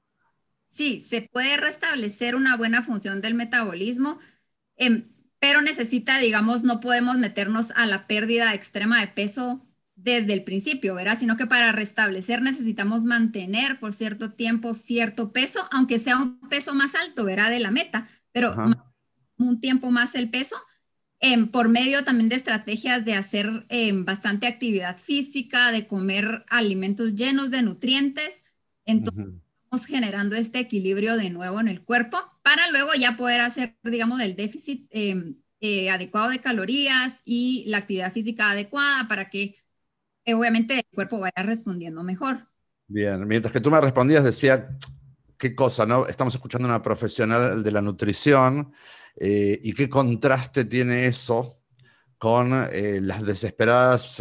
[0.78, 4.20] Sí, se puede restablecer una buena función del metabolismo,
[4.76, 5.08] em,
[5.40, 9.66] pero necesita, digamos, no podemos meternos a la pérdida extrema de peso
[9.96, 11.18] desde el principio, ¿verdad?
[11.18, 16.72] Sino que para restablecer necesitamos mantener por cierto tiempo cierto peso, aunque sea un peso
[16.74, 17.50] más alto, ¿verdad?
[17.50, 18.56] De la meta, pero
[19.36, 20.56] un tiempo más el peso,
[21.18, 27.16] em, por medio también de estrategias de hacer em, bastante actividad física, de comer alimentos
[27.16, 28.44] llenos de nutrientes.
[28.84, 29.26] Entonces,
[29.86, 34.36] generando este equilibrio de nuevo en el cuerpo para luego ya poder hacer, digamos, el
[34.36, 39.56] déficit em, eh, adecuado de calorías y la actividad física adecuada para que
[40.24, 42.38] eh, obviamente el cuerpo vaya respondiendo mejor.
[42.86, 44.76] Bien, mientras que tú me respondías decía,
[45.36, 46.06] qué cosa, ¿no?
[46.06, 48.72] Estamos escuchando a una profesional de la nutrición
[49.16, 51.60] eh, y qué contraste tiene eso
[52.16, 54.20] con las desesperadas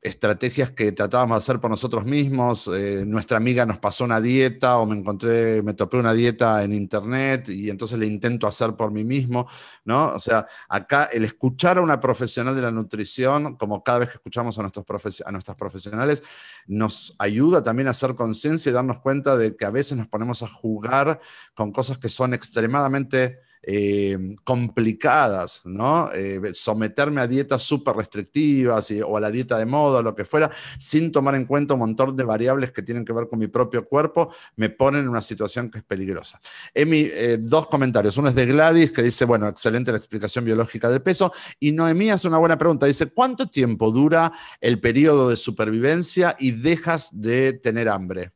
[0.00, 2.68] estrategias que tratábamos de hacer por nosotros mismos.
[2.68, 6.72] Eh, nuestra amiga nos pasó una dieta o me encontré, me topé una dieta en
[6.72, 9.48] internet y entonces le intento hacer por mí mismo,
[9.84, 10.12] ¿no?
[10.12, 14.14] O sea, acá el escuchar a una profesional de la nutrición, como cada vez que
[14.14, 14.86] escuchamos a, nuestros
[15.24, 16.22] a nuestras profesionales,
[16.66, 20.42] nos ayuda también a hacer conciencia y darnos cuenta de que a veces nos ponemos
[20.42, 21.20] a jugar
[21.54, 26.10] con cosas que son extremadamente eh, complicadas, ¿no?
[26.12, 30.50] Eh, someterme a dietas súper restrictivas o a la dieta de moda, lo que fuera,
[30.78, 33.84] sin tomar en cuenta un montón de variables que tienen que ver con mi propio
[33.84, 36.40] cuerpo, me ponen en una situación que es peligrosa.
[36.74, 38.16] Emi, eh, dos comentarios.
[38.16, 41.32] Uno es de Gladys, que dice, bueno, excelente la explicación biológica del peso.
[41.58, 42.86] Y Noemí hace una buena pregunta.
[42.86, 48.32] Dice, ¿cuánto tiempo dura el periodo de supervivencia y dejas de tener hambre?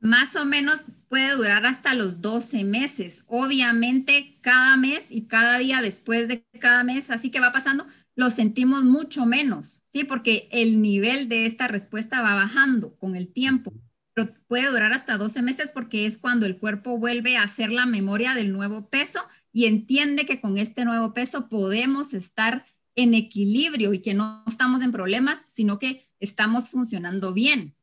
[0.00, 3.24] Más o menos puede durar hasta los 12 meses.
[3.26, 7.86] Obviamente, cada mes y cada día después de cada mes, así que va pasando,
[8.16, 10.04] lo sentimos mucho menos, ¿sí?
[10.04, 13.72] Porque el nivel de esta respuesta va bajando con el tiempo.
[14.14, 17.84] Pero puede durar hasta 12 meses porque es cuando el cuerpo vuelve a hacer la
[17.84, 19.20] memoria del nuevo peso
[19.52, 24.80] y entiende que con este nuevo peso podemos estar en equilibrio y que no estamos
[24.80, 27.75] en problemas, sino que estamos funcionando bien.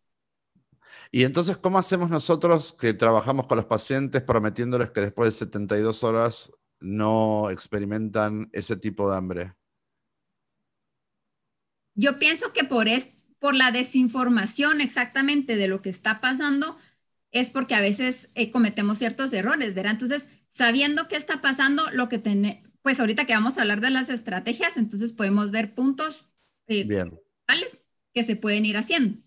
[1.16, 6.04] Y entonces, ¿cómo hacemos nosotros que trabajamos con los pacientes prometiéndoles que después de 72
[6.04, 9.54] horas no experimentan ese tipo de hambre?
[11.94, 16.80] Yo pienso que por, es, por la desinformación exactamente de lo que está pasando,
[17.30, 19.92] es porque a veces eh, cometemos ciertos errores, ¿verdad?
[19.92, 23.92] Entonces, sabiendo qué está pasando, lo que tenemos, pues ahorita que vamos a hablar de
[23.92, 26.26] las estrategias, entonces podemos ver puntos
[26.66, 27.20] eh, Bien.
[28.16, 29.20] que se pueden ir haciendo.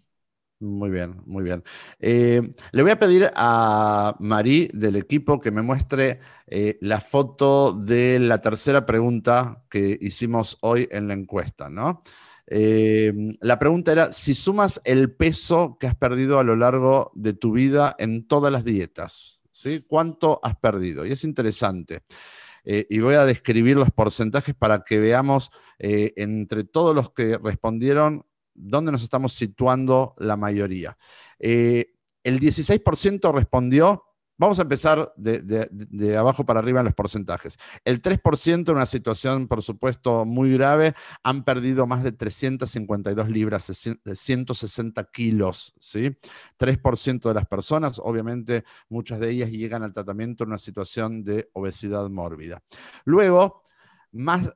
[0.60, 1.62] Muy bien, muy bien.
[1.98, 2.40] Eh,
[2.72, 8.18] le voy a pedir a Marí del equipo que me muestre eh, la foto de
[8.18, 12.02] la tercera pregunta que hicimos hoy en la encuesta, ¿no?
[12.46, 17.34] Eh, la pregunta era, si sumas el peso que has perdido a lo largo de
[17.34, 19.84] tu vida en todas las dietas, ¿sí?
[19.86, 21.04] ¿Cuánto has perdido?
[21.04, 22.02] Y es interesante.
[22.64, 28.24] y voy a describir los porcentajes para que veamos entre todos los que respondieron
[28.56, 30.96] dónde nos estamos situando la mayoría.
[31.38, 31.92] Eh,
[32.24, 34.02] el 16% respondió,
[34.38, 37.58] vamos a empezar de, abajo para arriba en los porcentajes.
[37.84, 43.66] El 3% en una situación, por supuesto, muy grave, han perdido más de 352 libras,
[44.04, 46.16] de 160 kilos, ¿sí?
[46.58, 51.48] 3% de las personas, obviamente muchas de ellas llegan al tratamiento en una situación de
[51.52, 52.62] obesidad mórbida.
[53.04, 53.62] Luego,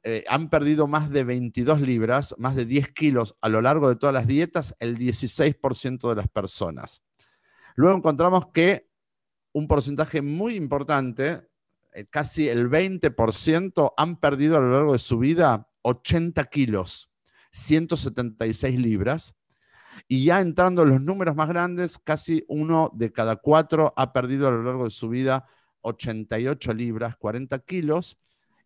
[0.03, 3.97] eh, han perdido más de 22 libras, más de 10 kilos a lo largo de
[3.97, 7.03] todas las dietas, el 16% de las personas.
[7.75, 8.89] Luego encontramos que
[9.53, 11.49] un porcentaje muy importante,
[11.93, 17.11] eh, casi el 20%, han perdido a lo largo de su vida 80 kilos,
[17.53, 19.35] 176 libras.
[20.09, 24.49] Y ya entrando en los números más grandes, casi uno de cada cuatro ha perdido
[24.49, 25.47] a lo largo de su vida
[25.83, 28.19] 88 libras, 40 kilos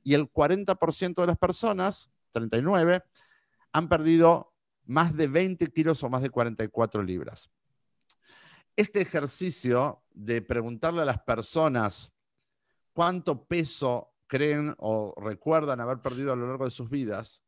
[0.05, 3.03] y el 40% de las personas, 39,
[3.73, 7.51] han perdido más de 20 kilos o más de 44 libras.
[8.77, 12.13] Este ejercicio de preguntarle a las personas
[12.93, 17.43] cuánto peso creen o recuerdan haber perdido a lo largo de sus vidas,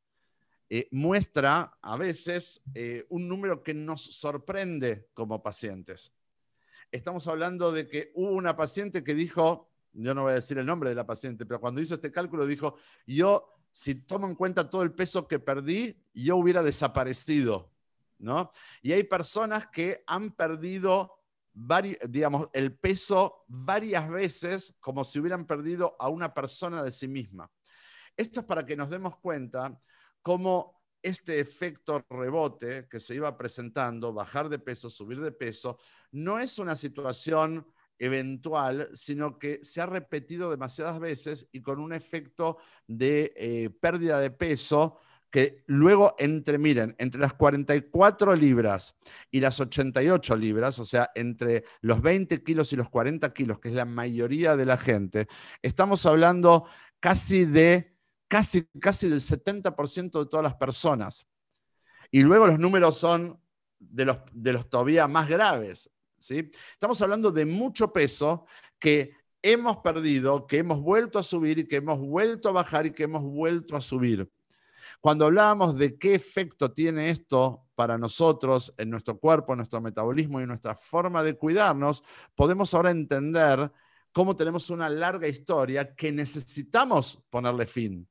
[0.68, 6.12] eh, muestra a veces eh, un número que nos sorprende como pacientes.
[6.90, 10.66] Estamos hablando de que hubo una paciente que dijo, yo no voy a decir el
[10.66, 12.76] nombre de la paciente, pero cuando hizo este cálculo dijo,
[13.07, 17.72] yo, si tomo en cuenta todo el peso que perdí, yo hubiera desaparecido,
[18.18, 18.53] ¿no?
[18.82, 21.20] Y hay personas que han perdido,
[22.09, 27.51] digamos, el peso varias veces como si hubieran perdido a una persona de sí misma.
[28.16, 29.78] Esto es para que nos demos cuenta
[30.22, 35.78] cómo este efecto rebote que se iba presentando, bajar de peso, subir de peso,
[36.12, 37.66] no es una situación
[37.99, 44.18] eventual, sino que se ha repetido demasiadas veces y con un efecto de eh, pérdida
[44.18, 48.97] de peso que luego entre, miren, entre las 44 libras
[49.30, 53.68] y las 88 libras, o sea, entre los 20 kilos y los 40 kilos, que
[53.68, 55.28] es la mayoría de la gente,
[55.62, 56.66] estamos hablando
[57.01, 57.97] casi de,
[58.28, 61.26] casi, casi del 70% de todas las personas.
[62.11, 63.40] Y luego los números son
[63.78, 65.90] de los, de los todavía más graves.
[66.18, 68.46] Estamos hablando de mucho peso
[68.78, 69.12] que
[69.42, 73.04] hemos perdido, que hemos vuelto a subir y que hemos vuelto a bajar y que
[73.04, 74.30] hemos vuelto a subir.
[75.00, 80.46] Cuando hablamos de qué efecto tiene esto para nosotros en nuestro cuerpo, nuestro metabolismo y
[80.46, 82.02] nuestra forma de cuidarnos,
[82.34, 83.70] podemos ahora entender
[84.12, 88.08] cómo tenemos una larga historia que necesitamos ponerle fin.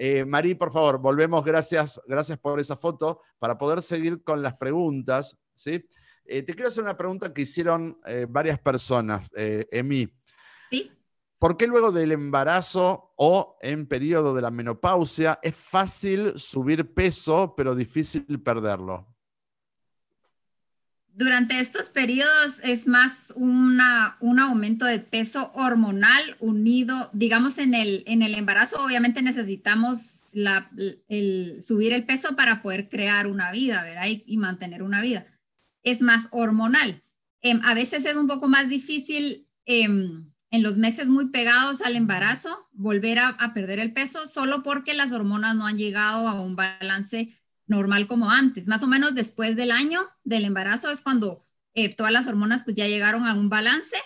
[0.00, 0.24] Eh,
[0.56, 1.44] por favor, volvemos.
[1.44, 5.36] Gracias, gracias por esa foto para poder seguir con las preguntas.
[5.54, 5.84] ¿sí?
[6.30, 10.10] Eh, te quiero hacer una pregunta que hicieron eh, varias personas, eh, Emi.
[10.70, 10.92] Sí.
[11.38, 17.54] ¿Por qué luego del embarazo o en periodo de la menopausia es fácil subir peso,
[17.56, 19.06] pero difícil perderlo?
[21.14, 28.04] Durante estos periodos es más una, un aumento de peso hormonal unido, digamos, en el,
[28.06, 34.04] en el embarazo obviamente necesitamos el, subir el peso para poder crear una vida, ¿verdad?
[34.06, 35.26] y mantener una vida
[35.90, 37.02] es más hormonal.
[37.40, 41.96] Em, a veces es un poco más difícil em, en los meses muy pegados al
[41.96, 46.56] embarazo volver a, perder el peso solo porque las hormonas no han llegado a un
[46.56, 48.66] balance normal como antes.
[48.66, 52.76] Más o menos después del año del embarazo es cuando eh, todas las hormonas pues
[52.76, 53.96] ya llegaron a un balance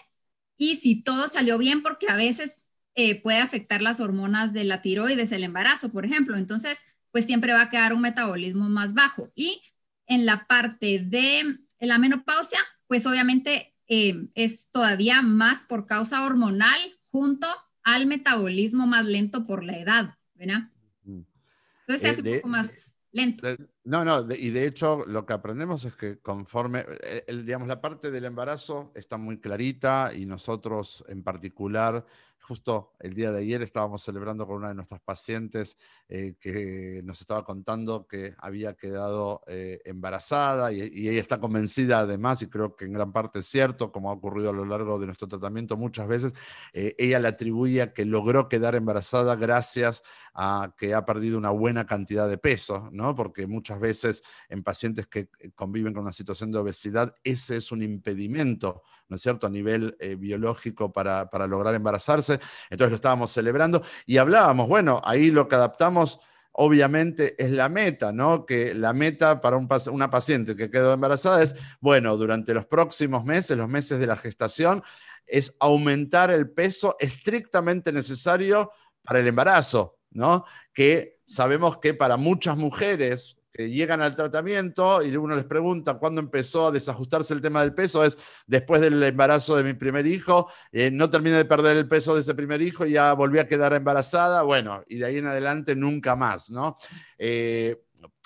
[0.57, 2.59] y si todo salió bien porque a veces
[2.95, 6.37] eh, puede afectar las hormonas de la tiroides, el embarazo, por ejemplo.
[6.37, 6.79] Entonces,
[7.11, 9.31] pues siempre va a quedar un metabolismo más bajo.
[9.35, 9.63] Y
[10.07, 16.79] en la parte de la menopausia, pues obviamente eh, es todavía más por causa hormonal
[17.11, 17.47] junto
[17.83, 20.71] al metabolismo más lento por la edad, ¿verdad?
[21.05, 23.47] Entonces se hace un poco más lento.
[23.85, 28.11] no, no, y de hecho lo que aprendemos es que conforme, eh, digamos, la parte
[28.11, 32.07] del embarazo está muy clarita y nosotros en particular
[32.43, 35.77] Justo el día de ayer estábamos celebrando con una de nuestras pacientes
[36.09, 42.43] eh, que nos estaba contando que había quedado eh, embarazada y, ella está convencida además,
[42.43, 45.07] y creo que en gran parte es cierto, como ha ocurrido a lo largo de
[45.07, 46.33] nuestro tratamiento muchas veces,
[46.73, 50.03] eh, ella le atribuye a que logró quedar embarazada gracias
[50.35, 53.15] a que ha perdido una buena cantidad de peso, ¿no?
[53.15, 57.83] Porque muchas veces en pacientes que conviven con una situación de obesidad, ese es un
[57.83, 58.83] impedimento,
[59.13, 62.41] ¿no es cierto?, a nivel eh, biológico para, para lograr embarazarse.
[62.71, 66.19] Entonces lo estábamos celebrando y hablábamos, bueno, ahí lo que adaptamos
[66.53, 68.47] obviamente es la meta, ¿no?
[68.47, 73.57] Que la meta para una paciente que quedó embarazada es, bueno, durante los próximos meses,
[73.57, 74.83] los meses de la gestación,
[75.27, 78.71] es aumentar el peso estrictamente necesario
[79.03, 80.47] para el embarazo, ¿no?
[80.73, 86.21] Que sabemos que para muchas mujeres que llegan al tratamiento y uno les pregunta cuándo
[86.21, 90.51] empezó a desajustarse el tema del peso, es después del embarazo de mi primer hijo,
[90.73, 93.47] eh, no terminé de perder el peso de ese primer hijo y ya volví a
[93.47, 96.79] quedar embarazada, bueno, y de ahí en adelante nunca más, ¿no?
[97.19, 97.83] Eh,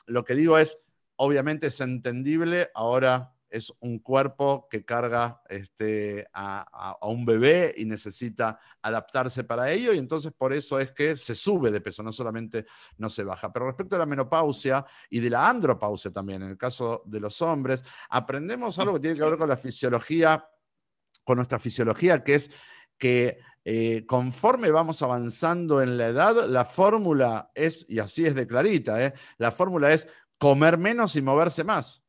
[0.06, 0.78] lo que digo es,
[1.16, 8.60] obviamente es entendible ahora es un cuerpo que carga este, a, un bebé y necesita
[8.82, 12.66] adaptarse para ello y entonces por eso es que se sube de peso, no solamente
[12.98, 13.50] no se baja.
[13.52, 17.40] Pero respecto a la menopausia y de la andropausia también, en el caso de los
[17.40, 20.46] hombres, aprendemos algo que tiene que ver con la fisiología,
[21.24, 22.50] con nuestra fisiología, que es
[22.98, 28.46] que eh, conforme vamos avanzando en la edad, la fórmula es, y así es de
[28.46, 29.14] clarita, ¿eh?
[29.38, 30.06] la fórmula es
[30.38, 32.05] comer menos y moverse más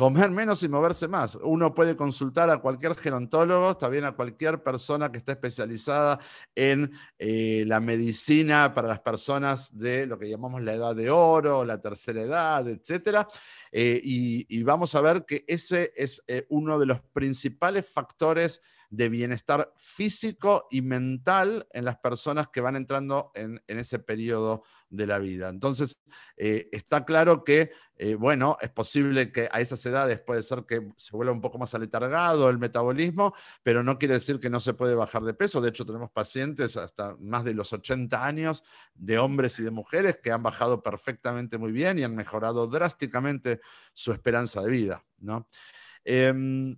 [0.00, 1.34] comer menos y moverse más.
[1.42, 6.18] Uno puede consultar a cualquier gerontólogo, también a cualquier persona que esté especializada
[6.54, 11.66] en eh, la medicina para las personas de lo que llamamos la edad de oro,
[11.66, 13.26] la tercera edad, etc.
[13.70, 19.08] Eh, y, vamos a ver que ese es eh, uno de los principales factores de
[19.08, 25.20] bienestar físico y mental en las personas que van entrando en, ese periodo de la
[25.20, 25.48] vida.
[25.48, 26.00] Entonces,
[26.36, 30.88] eh, está claro que, eh, bueno, es posible que a esas edades puede ser que
[30.96, 33.32] se vuelva un poco más aletargado el metabolismo,
[33.62, 35.60] pero no quiere decir que no se puede bajar de peso.
[35.60, 38.64] De hecho, tenemos pacientes hasta más de los 80 años
[38.94, 43.60] de hombres y de mujeres que han bajado perfectamente muy bien y han mejorado drásticamente
[43.94, 45.46] su esperanza de vida, ¿no?
[46.04, 46.76] Em,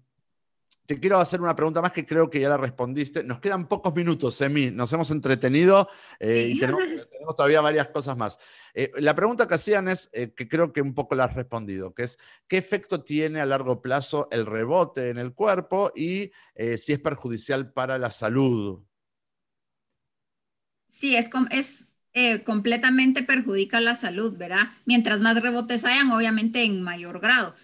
[0.87, 3.23] te quiero hacer una pregunta más que creo que ya la respondiste.
[3.23, 4.71] Nos quedan pocos minutos, Emi.
[4.71, 6.83] Nos hemos entretenido eh, y tenemos,
[7.37, 8.39] todavía varias cosas más.
[8.75, 11.95] Eh, la pregunta que hacían es, eh, que creo que un poco la has respondido,
[11.95, 12.19] que es,
[12.49, 16.33] ¿qué efecto tiene a largo plazo el rebote en el cuerpo y
[16.77, 18.83] si es perjudicial para la salud?
[20.89, 21.89] Sí, es, es
[22.45, 24.73] completamente perjudica la salud, ¿verdad?
[24.85, 27.55] Mientras más rebotes hayan, obviamente en mayor grado.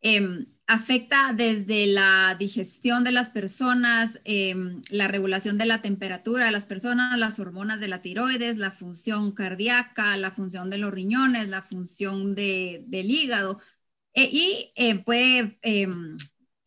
[0.00, 6.50] Em, afecta desde la digestión de las personas, em, la regulación de la temperatura de
[6.50, 11.48] las personas, las hormonas de la tiroides, la función cardíaca, la función de los riñones,
[11.48, 13.60] la función del hígado.
[14.14, 16.16] E, y eh, puede, em,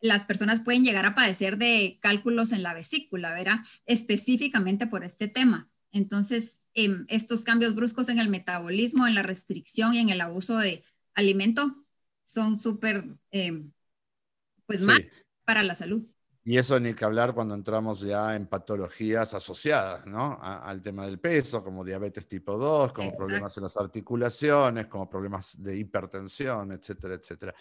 [0.02, 3.62] las personas pueden llegar a padecer de cálculos en la vesícula, ¿verdad?
[3.88, 5.68] Específicamente por este tema.
[5.92, 10.58] Entonces, em, estos cambios bruscos en el metabolismo, en la restricción y en el abuso
[10.58, 10.84] de
[11.16, 11.76] alimento
[12.24, 13.06] son súper
[14.66, 15.02] pues más
[15.46, 16.06] para la salud.
[16.48, 20.38] Y eso ni que hablar cuando entramos ya en patologías asociadas ¿no?
[20.40, 25.60] al tema del peso, como diabetes tipo 2, como problemas en las articulaciones, como problemas
[25.60, 27.56] de hipertensión, etcétera, etcétera.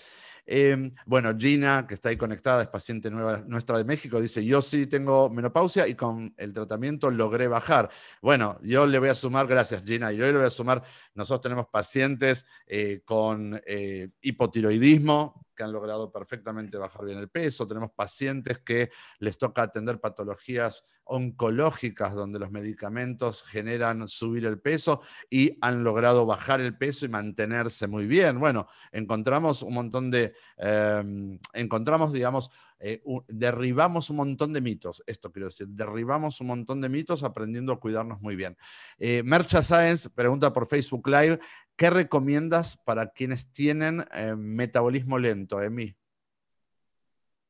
[0.45, 4.61] Em, bueno, Gina, que está ahí conectada, es paciente nueva, nuestra de México, dice, yo
[4.61, 7.89] sí tengo menopausia y con el tratamiento logré bajar.
[8.21, 10.83] Bueno, yo le voy a sumar, gracias Gina, yo le voy a sumar,
[11.15, 17.67] nosotros tenemos pacientes eh, con eh, hipotiroidismo, que han logrado perfectamente bajar bien el peso,
[17.67, 25.03] tenemos pacientes que les toca atender patologías oncológicas donde los medicamentos generan subir el peso
[25.29, 28.41] y han logrado bajar el peso y mantenerse muy bien.
[28.41, 32.51] Bueno, encontramos un montón de, em, encontramos, digamos,
[32.81, 37.73] eh, derribamos un montón de mitos, esto quiero decir, derribamos un montón de mitos aprendiendo
[37.73, 38.57] a cuidarnos muy bien.
[38.99, 41.39] Eh, Mercha Science pregunta por Facebook Live,
[41.77, 45.97] ¿qué recomiendas para quienes tienen eh, metabolismo lento, Emi?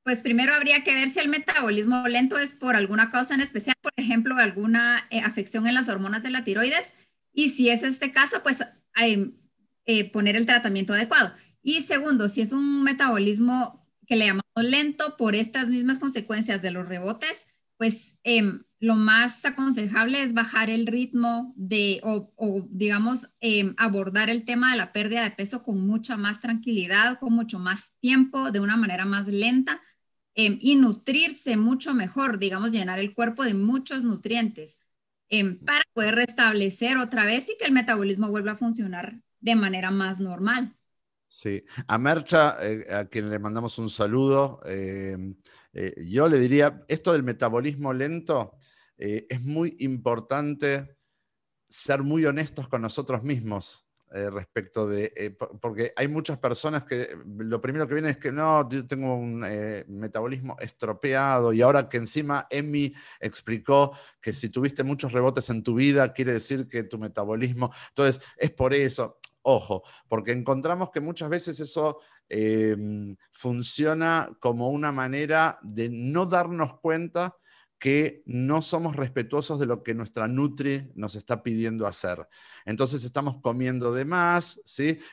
[0.03, 3.75] Pues primero habría que ver si el metabolismo lento es por alguna causa en especial,
[3.81, 6.93] por ejemplo, alguna eh, afección en las hormonas de la tiroides.
[7.33, 8.63] Y si es este caso, pues
[8.97, 11.33] eh, poner el tratamiento adecuado.
[11.63, 16.71] Y segundo, si es un metabolismo que le llamamos lento por estas mismas consecuencias de
[16.71, 17.47] los rebotes,
[17.85, 24.47] pues em, lo más aconsejable es bajar el ritmo de, o, digamos, em, abordar el
[24.47, 28.61] tema de la pérdida de peso con mucha más tranquilidad, con mucho más tiempo, de
[28.61, 29.83] una manera más lenta
[30.37, 34.81] Em, y nutrirse mucho mejor, digamos, llenar el cuerpo de muchos nutrientes
[35.65, 40.21] para poder restablecer otra vez y que el metabolismo vuelva a funcionar de manera más
[40.21, 40.73] normal.
[41.27, 44.61] Sí, a Mercha, eh, a quien le mandamos un saludo,
[45.75, 48.57] eh, yo le diría, esto del metabolismo lento,
[48.97, 50.97] eh, es muy importante
[51.69, 53.81] ser muy honestos con nosotros mismos.
[54.13, 58.69] eh, respecto de, porque hay muchas personas que lo primero que viene es que no,
[58.69, 59.41] yo tengo un
[59.89, 65.75] metabolismo estropeado y ahora que encima Emi explicó que si tuviste muchos rebotes en tu
[65.75, 69.19] vida, quiere decir que tu metabolismo, entonces es por eso.
[69.47, 72.01] Ojo, porque encontramos que muchas veces eso
[73.31, 77.37] funciona como una manera de no darnos cuenta
[77.79, 82.27] que no somos respetuosos de lo que nuestra Nutri nos está pidiendo hacer.
[82.65, 84.61] Entonces estamos comiendo de más,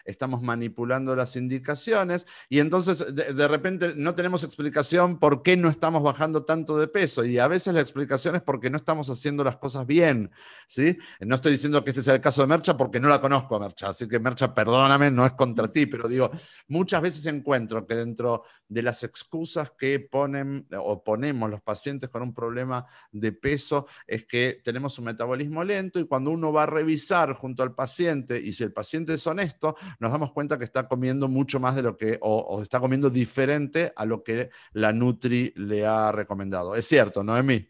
[0.06, 6.02] estamos manipulando las indicaciones y entonces de, repente no tenemos explicación por qué no estamos
[6.02, 9.58] bajando tanto de peso y a veces la explicación es porque no estamos haciendo las
[9.58, 10.32] cosas bien.
[10.68, 10.98] ¿sí?
[11.20, 13.90] No estoy diciendo que este sea el caso de Mercha porque no la conozco, Mercha,
[13.90, 16.32] así que Mercha, perdóname, no es contra ti, pero digo,
[16.68, 22.22] muchas veces encuentro que dentro de las excusas que ponen o ponemos los pacientes con
[22.22, 26.68] un problema de peso es que tenemos un metabolismo lento y cuando uno va a
[26.68, 30.88] revisar junto al paciente y si el paciente es honesto, nos damos cuenta que está
[30.88, 35.52] comiendo mucho más de lo que, o, está comiendo diferente a lo que la Nutri
[35.56, 36.76] le ha recomendado.
[36.76, 37.68] Es cierto, Noemí.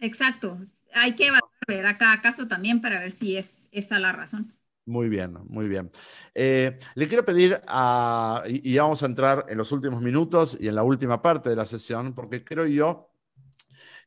[0.00, 0.58] Exacto.
[0.94, 1.30] Hay que
[1.68, 4.54] ver a cada caso también para ver si es esa la razón.
[4.84, 5.90] Muy bien, muy bien.
[6.34, 10.66] Eh, le quiero pedir a, y, y, vamos a entrar en los últimos minutos y
[10.66, 13.10] en la última parte de la sesión, porque creo yo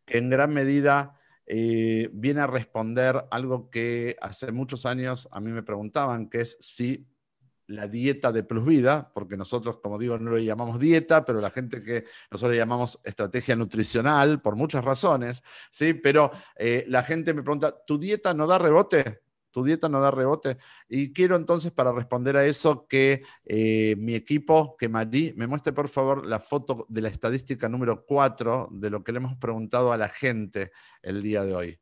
[0.06, 1.21] que en gran medida
[1.54, 6.56] eh, viene a responder algo que hace muchos años a mí me preguntaban, que es
[6.62, 7.06] si
[7.68, 11.50] la dieta de plus vida, porque nosotros, como digo, no lo llamamos dieta, pero la
[11.50, 15.94] gente que nosotros le llamamos estrategia nutricional por muchas razones, ¿sí?
[15.94, 19.20] Pero eh, la gente me pregunta, ¿tu dieta no da rebote?
[19.52, 20.58] Tu dieta no da rebote.
[20.90, 25.74] Y quiero entonces, para responder a eso, que eh, mi equipo, que Marí, me muestre
[25.74, 29.92] por favor la foto de la estadística número 4 de lo que le hemos preguntado
[29.92, 30.72] a la gente
[31.02, 31.80] el día de hoy.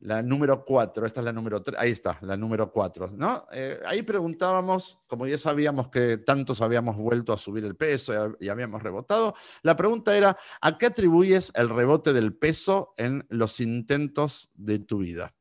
[0.00, 3.46] La número 4, esta es la número 3, ahí está, la número 4, ¿no?
[3.50, 8.50] Eh, ahí preguntábamos, como ya sabíamos que tantos habíamos vuelto a subir el peso y
[8.50, 14.50] habíamos rebotado, la pregunta era, ¿a qué atribuyes el rebote del peso en los intentos
[14.54, 15.35] de tu vida?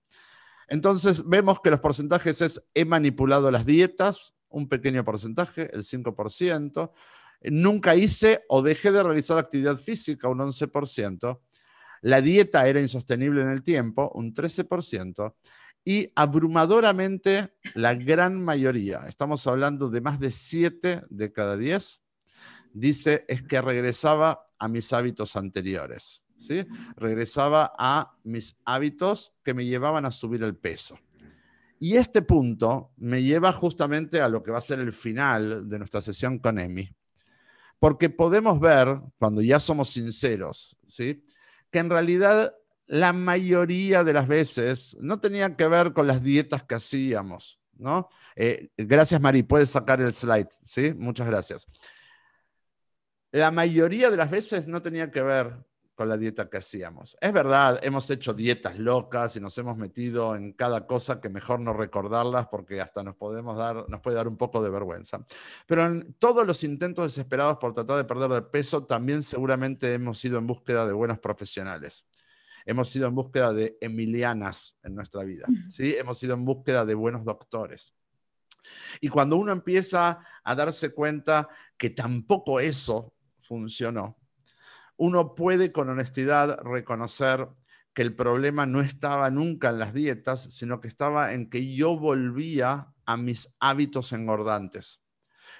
[0.68, 6.92] Entonces vemos que los porcentajes es he manipulado las dietas, un pequeño porcentaje, el 5%,
[7.44, 11.42] nunca hice o dejé de realizar actividad física, un 11%,
[12.02, 15.36] la dieta era insostenible en el tiempo, un 13%,
[15.84, 22.02] y abrumadoramente la gran mayoría, estamos hablando de más de 7 de cada 10,
[22.74, 26.25] dice es que regresaba a mis hábitos anteriores.
[26.38, 26.66] ¿Sí?
[26.96, 30.98] Regresaba a mis hábitos que me llevaban a subir el peso.
[31.80, 35.78] Y este punto me lleva justamente a lo que va a ser el final de
[35.78, 36.90] nuestra sesión con Emi.
[37.80, 41.26] Porque podemos ver, cuando ya somos sinceros, ¿sí?
[41.70, 42.56] que en realidad
[42.88, 47.60] la mayoría de las veces no tenía que ver con las dietas que hacíamos.
[47.78, 48.10] ¿no?
[48.36, 49.44] Eh, gracias, Mari.
[49.44, 50.50] Puedes sacar el slide.
[50.64, 50.94] ¿sí?
[50.94, 51.68] Muchas gracias.
[53.32, 55.66] La mayoría de las veces no tenía que ver
[55.96, 57.18] con la dieta que hacíamos.
[57.22, 61.62] Es verdad, hemos hecho dietas locas y nos hemos metido en cada cosa que mejor
[61.62, 65.26] no recordarlas porque hasta nos podemos dar, nos puede dar un poco de vergüenza.
[65.66, 70.24] Pero en todos los intentos desesperados por tratar de perder de peso, también seguramente hemos
[70.26, 72.06] ido en búsqueda de buenos profesionales.
[72.66, 75.96] Hemos ido en búsqueda de emilianas en nuestra vida, ¿sí?
[75.98, 77.94] Hemos ido en búsqueda de buenos doctores.
[79.00, 84.18] Y cuando uno empieza a darse cuenta que tampoco eso funcionó,
[84.98, 87.48] uno puede con honestidad reconocer
[87.94, 91.98] que el problema no estaba nunca en las dietas, sino que estaba en que yo
[91.98, 95.02] volvía a mis hábitos engordantes.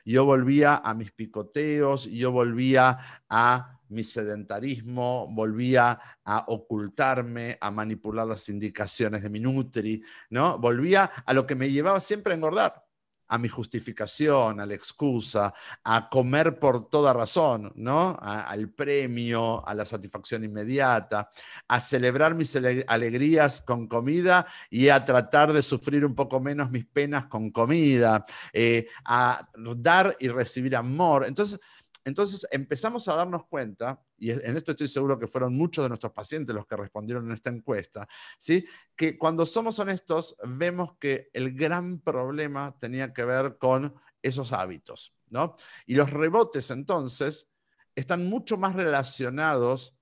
[0.04, 8.28] Yo volvía a mis picoteos, yo volvía a mi sedentarismo, volvía a ocultarme, a manipular
[8.28, 10.60] las indicaciones de mi Nutri, ¿no?
[10.60, 12.85] Volvía a lo que me llevaba siempre a engordar
[13.28, 15.54] a mi justificación, a la excusa,
[15.84, 18.18] a comer por toda razón, ¿no?
[18.22, 21.30] al premio, a la satisfacción inmediata,
[21.68, 22.56] a celebrar mis
[22.88, 28.26] alegrías con comida y a tratar de sufrir un poco menos mis penas con comida,
[28.54, 29.48] eh, a
[29.78, 31.26] dar y recibir amor.
[31.26, 31.60] Entonces,
[32.06, 36.14] entonces empezamos a darnos cuenta, y en esto estoy seguro que fueron muchos de nuestros
[36.14, 38.66] pacientes los que respondieron en esta encuesta, ¿sí?
[38.96, 45.14] que cuando somos honestos vemos que el gran problema tenía que ver con esos hábitos.
[45.30, 45.56] ¿no?
[45.88, 47.50] Y los rebotes entonces
[47.96, 49.98] están mucho más relacionados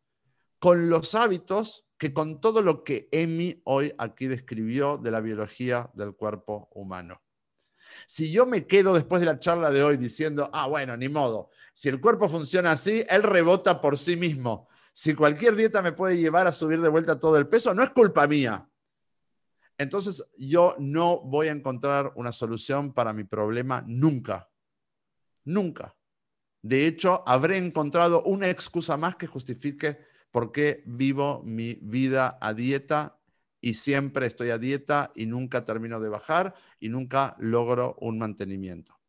[0.60, 5.90] con los hábitos que con todo lo que Emi hoy aquí describió de la biología
[5.94, 7.22] del cuerpo humano.
[8.08, 11.50] Si yo me quedo después de la charla de hoy diciendo, ah, bueno, ni modo,
[11.74, 14.68] si el cuerpo funciona así, él rebota por sí mismo.
[14.94, 17.90] Si cualquier dieta me puede llevar a subir de vuelta todo el peso, no es
[17.90, 18.70] culpa mía.
[19.78, 24.50] entonces yo no voy a encontrar una solución para mi problema nunca.
[25.46, 25.96] Nunca.
[26.62, 29.98] De hecho, habré encontrado una excusa más que justifique
[30.32, 33.20] por qué vivo mi vida a dieta
[33.60, 39.03] y siempre estoy a dieta y nunca termino de bajar y nunca logro un mantenimiento.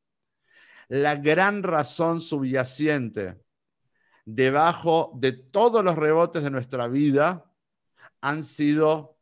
[0.89, 3.41] La gran razón subyacente
[4.25, 7.51] debajo de todos los rebotes de nuestra vida
[8.21, 9.19] han sido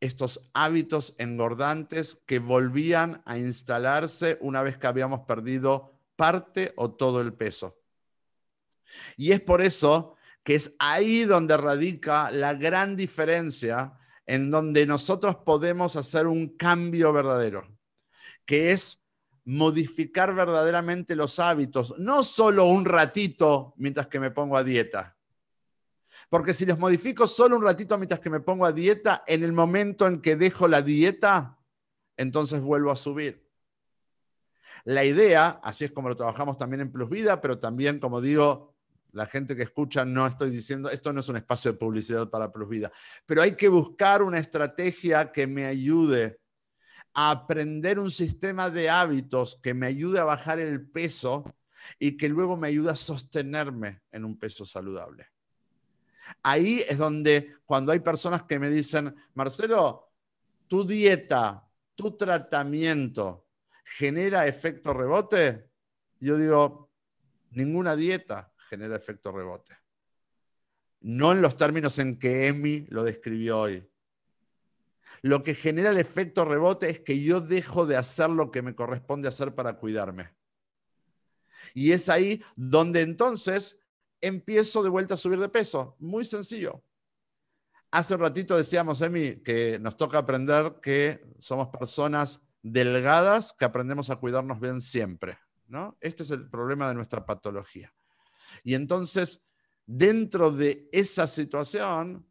[0.00, 7.20] estos hábitos engordantes que volvían a instalarse una vez que habíamos perdido parte o todo
[7.20, 7.78] el peso.
[9.16, 13.92] Y es por eso que es ahí donde radica la gran diferencia
[14.26, 17.66] en donde nosotros podemos hacer un cambio verdadero,
[18.46, 18.99] que es
[19.44, 25.16] modificar verdaderamente los hábitos, no solo un ratito mientras que me pongo a dieta.
[26.28, 29.52] Porque si los modifico solo un ratito mientras que me pongo a dieta, en el
[29.52, 31.58] momento en que dejo la dieta,
[32.16, 33.48] entonces vuelvo a subir.
[34.84, 38.74] La idea, así es como lo trabajamos también en Plus Vida, pero también, como digo,
[39.12, 42.52] la gente que escucha, no estoy diciendo, esto no es un espacio de publicidad para
[42.52, 42.92] Plus Vida,
[43.26, 46.39] pero hay que buscar una estrategia que me ayude
[47.12, 51.44] a aprender un sistema de hábitos que me ayude a bajar el peso
[51.98, 55.26] y que luego me ayude a sostenerme en un peso saludable.
[56.42, 60.12] Ahí es donde cuando hay personas que me dicen, Marcelo,
[60.68, 63.46] tu dieta, tu tratamiento,
[63.84, 65.68] genera efecto rebote?
[66.20, 66.90] Yo digo,
[67.50, 69.76] ninguna dieta genera efecto rebote.
[71.00, 73.89] No en los términos en que Emi lo describió hoy.
[75.22, 78.74] Lo que genera el efecto rebote es que yo dejo de hacer lo que me
[78.74, 80.34] corresponde hacer para cuidarme.
[81.74, 83.80] Y es ahí donde entonces
[84.20, 85.96] empiezo de vuelta a subir de peso.
[85.98, 86.82] Muy sencillo.
[87.90, 94.10] Hace un ratito decíamos, Emi, que nos toca aprender que somos personas delgadas que aprendemos
[94.10, 95.38] a cuidarnos bien siempre.
[95.66, 95.96] ¿no?
[96.00, 97.92] Este es el problema de nuestra patología.
[98.64, 99.42] Y entonces,
[99.86, 102.26] dentro de esa situación,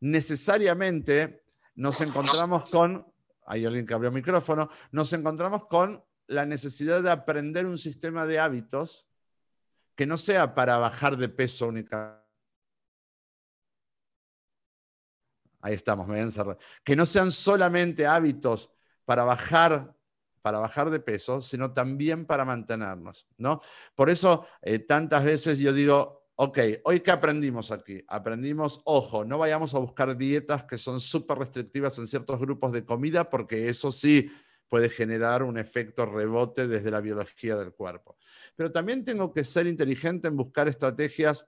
[0.00, 1.44] necesariamente
[1.80, 3.10] nos encontramos con,
[3.46, 8.38] hay alguien que abrió micrófono, nos encontramos con la necesidad de aprender un sistema de
[8.38, 9.08] hábitos
[9.94, 12.20] que no sea para bajar de peso únicamente.
[15.62, 16.58] Ahí estamos, me voy a encerrar.
[16.84, 18.70] Que no sean solamente hábitos
[19.06, 19.94] para bajar,
[20.42, 23.62] para bajar de peso, sino también para mantenernos, ¿no?
[23.94, 28.02] Por eso eh, tantas veces yo digo, ok, hoy qué aprendimos aquí?
[28.08, 32.82] Aprendimos, ojo, no vayamos a buscar dietas que son súper restrictivas en ciertos grupos de
[32.82, 34.32] comida, porque eso sí
[34.66, 38.16] puede generar un efecto rebote desde la biología del cuerpo.
[38.56, 41.46] Pero también tengo que ser inteligente en buscar estrategias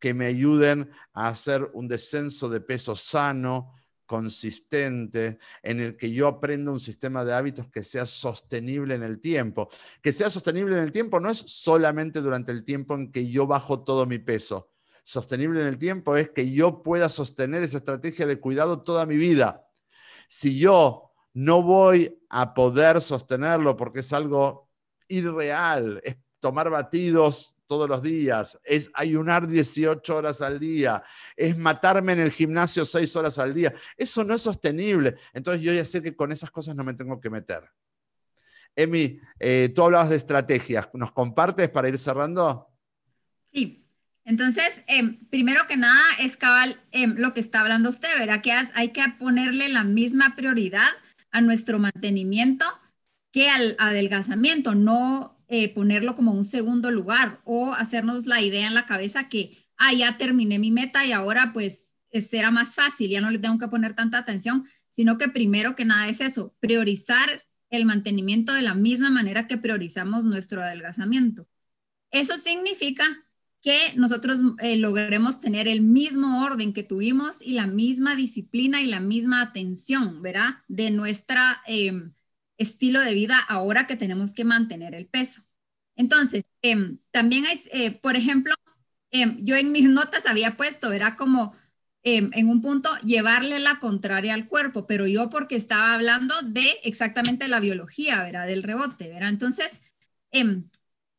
[0.00, 3.72] que me ayuden a hacer un descenso de peso sano,
[4.06, 9.20] consistente, en el que yo aprenda un sistema de hábitos que sea sostenible en el
[9.20, 9.68] tiempo.
[10.02, 13.46] Que sea sostenible en el tiempo no es solamente durante el tiempo en que yo
[13.46, 14.70] bajo todo mi peso.
[15.04, 19.16] Sostenible en el tiempo es que yo pueda sostener esa estrategia de cuidado toda mi
[19.16, 19.66] vida.
[20.28, 24.70] Si yo no voy a poder sostenerlo porque es algo
[25.08, 31.02] irreal, es tomar batidos todos los días, es ayunar 18 horas al día,
[31.36, 33.74] es matarme en el gimnasio 6 horas al día.
[33.96, 35.16] Eso no es sostenible.
[35.32, 37.64] Entonces yo ya sé que con esas cosas no me tengo que meter.
[38.76, 40.88] Emi, eh, tú hablabas de estrategias.
[40.94, 42.68] ¿Nos compartes para ir cerrando?
[43.52, 43.84] Sí.
[44.24, 48.40] Entonces, em, primero que nada, es cabal em, lo que está hablando usted, ¿verdad?
[48.40, 50.90] Que hay que ponerle la misma prioridad
[51.32, 52.66] a nuestro mantenimiento
[53.32, 54.76] que al adelgazamiento.
[54.76, 59.56] No eh, ponerlo como un segundo lugar o hacernos la idea en la cabeza que,
[59.76, 61.92] ah, ya terminé mi meta y ahora pues
[62.28, 65.84] será más fácil, ya no le tengo que poner tanta atención, sino que primero que
[65.84, 71.46] nada es eso, priorizar el mantenimiento de la misma manera que priorizamos nuestro adelgazamiento.
[72.10, 73.04] Eso significa
[73.62, 78.86] que nosotros eh, logremos tener el mismo orden que tuvimos y la misma disciplina y
[78.86, 80.56] la misma atención, ¿verdad?
[80.66, 82.12] De nuestra em,
[82.58, 85.42] estilo de vida ahora que tenemos que mantener el peso.
[85.96, 88.54] Entonces, em, también hay, eh, por ejemplo,
[89.10, 91.54] em, yo en mis notas había puesto, era como
[92.06, 96.78] em, en un punto llevarle la contraria al cuerpo, pero yo porque estaba hablando de
[96.84, 98.46] exactamente la biología, ¿verdad?
[98.46, 99.30] Del rebote, ¿verdad?
[99.30, 99.80] Entonces,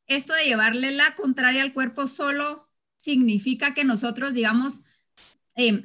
[0.08, 2.68] esto de llevarle la contraria al cuerpo solo
[2.98, 4.84] significa que nosotros, digamos,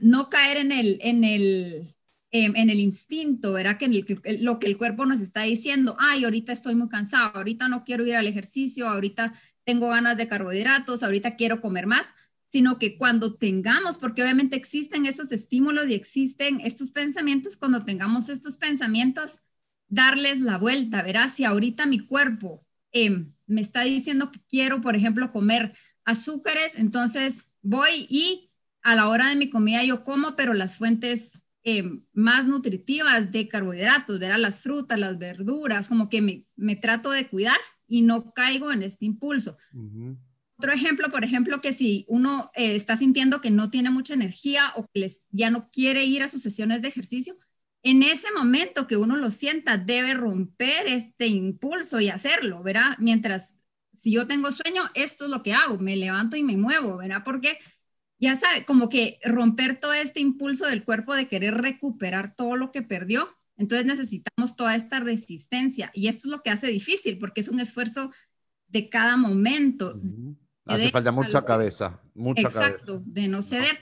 [0.02, 1.88] no caer en el, en el,
[2.32, 3.76] Em, en el instinto, ¿verdad?
[3.76, 3.88] Que
[4.38, 8.06] lo que el cuerpo nos está diciendo, ay, ahorita estoy muy cansado, ahorita no quiero
[8.06, 12.06] ir al ejercicio, ahorita tengo ganas de carbohidratos, ahorita quiero comer más,
[12.46, 18.28] sino que cuando tengamos, porque obviamente existen esos estímulos y existen estos pensamientos, cuando tengamos
[18.28, 19.40] estos pensamientos,
[19.88, 24.94] darles la vuelta, verás, si ahorita mi cuerpo em, me está diciendo que quiero, por
[24.94, 25.74] ejemplo, comer
[26.04, 28.52] azúcares, entonces voy y
[28.82, 33.48] a la hora de mi comida yo como, pero las fuentes em, más nutritivas de
[33.48, 38.32] carbohidratos, verás, las frutas, las verduras, como que me, me trato de cuidar y no
[38.32, 39.56] caigo en este impulso.
[40.56, 44.72] Otro ejemplo, por ejemplo, que si uno eh, está sintiendo que no tiene mucha energía
[44.76, 47.34] o que les, ya no quiere ir a sus sesiones de ejercicio,
[47.82, 52.96] en ese momento que uno lo sienta, debe romper este impulso y hacerlo, ¿verdad?
[52.98, 53.56] Mientras,
[53.92, 57.22] si yo tengo sueño, esto es lo que hago, me levanto y me muevo, ¿verdad?
[57.24, 57.58] Porque
[58.20, 62.70] ya sabe, como que romper todo este impulso del cuerpo de querer recuperar todo lo
[62.70, 63.28] que perdió.
[63.56, 67.60] Entonces necesitamos toda esta resistencia y esto es lo que hace difícil porque es un
[67.60, 68.12] esfuerzo
[68.68, 70.00] de cada momento.
[70.66, 73.78] Hace falta mucha cabeza, mucha Exacto, de no ceder.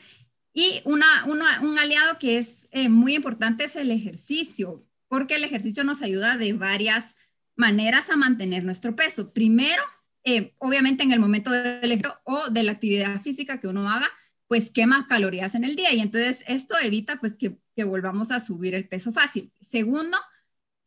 [0.53, 5.85] Y una, un aliado que es eh, muy importante es el ejercicio, porque el ejercicio
[5.85, 7.15] nos ayuda de varias
[7.55, 9.33] maneras a mantener nuestro peso.
[9.33, 9.83] Primero,
[10.25, 14.09] eh, obviamente en el momento del ejercicio o de la actividad física que uno haga,
[14.49, 18.75] pues quema calorías en el día y entonces esto evita pues que, volvamos a subir
[18.75, 19.53] el peso fácil.
[19.61, 20.19] Segundo,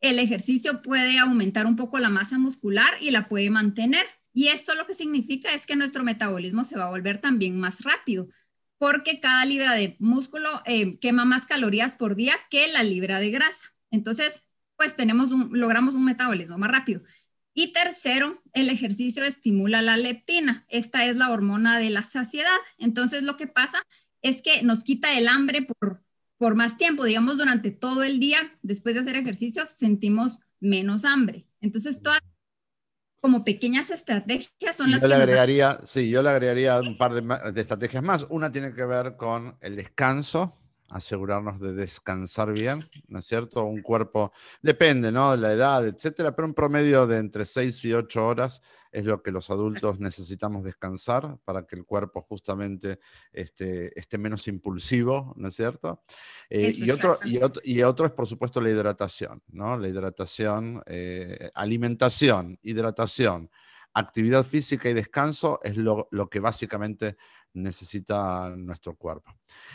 [0.00, 4.04] el ejercicio puede aumentar un poco la masa muscular y la puede mantener.
[4.34, 7.80] Y esto lo que significa es que nuestro metabolismo se va a volver también más
[7.80, 8.28] rápido,
[8.76, 13.30] porque cada libra de músculo eh, quema más calorías por día que la libra de
[13.30, 13.74] grasa.
[13.90, 14.44] Entonces,
[14.76, 17.02] pues tenemos un, logramos un metabolismo más rápido.
[17.54, 20.64] Y tercero, el ejercicio estimula la leptina.
[20.68, 22.56] Esta es la hormona de la saciedad.
[22.78, 23.78] Entonces, lo que pasa
[24.22, 26.02] es que nos quita el hambre por,
[26.38, 27.04] por más tiempo.
[27.04, 31.46] Digamos, durante todo el día, después de hacer ejercicio, sentimos menos hambre.
[31.60, 32.20] Entonces, todas
[33.22, 35.14] como pequeñas estrategias son las yo que...
[35.14, 38.26] Le agregaría, Sí, yo le agregaría un par de, estrategias más.
[38.28, 40.58] Una tiene que ver con el descanso,
[40.92, 43.64] asegurarnos de descansar bien, ¿no es cierto?
[43.64, 45.32] Un cuerpo, depende, ¿no?
[45.32, 48.62] De la edad, etcétera, pero un promedio de entre 6 y 8 horas
[48.92, 53.00] es lo que los adultos necesitamos descansar para que el cuerpo justamente
[53.32, 56.02] esté, esté menos impulsivo, ¿no es cierto?
[56.50, 59.78] Eh, y, otro, y, otro, y, otro, es, por supuesto, la hidratación, ¿no?
[59.78, 63.50] La hidratación, eh, alimentación, hidratación,
[63.94, 67.16] actividad física y descanso es lo, lo que básicamente
[67.54, 69.34] necesita nuestro cuerpo.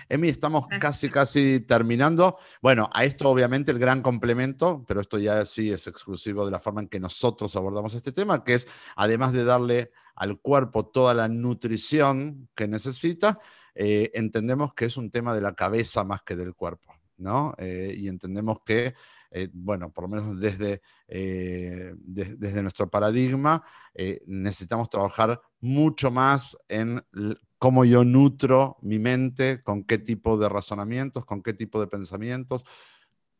[0.09, 2.37] Emi, estamos casi, casi terminando.
[2.61, 6.59] Bueno, a esto obviamente el gran complemento, pero esto ya sí es exclusivo de la
[6.59, 11.13] forma en que nosotros abordamos este tema, que es además de darle al cuerpo toda
[11.13, 13.39] la nutrición que necesita,
[13.75, 17.53] eh, entendemos que es un tema de la cabeza más que del cuerpo, ¿no?
[17.57, 18.95] Eh, y entendemos que
[19.29, 23.61] eh, bueno, por lo menos desde, desde nuestro paradigma,
[24.25, 27.03] necesitamos trabajar mucho más en
[27.57, 32.63] cómo yo nutro mi mente, con qué tipo de razonamientos, con qué tipo de pensamientos,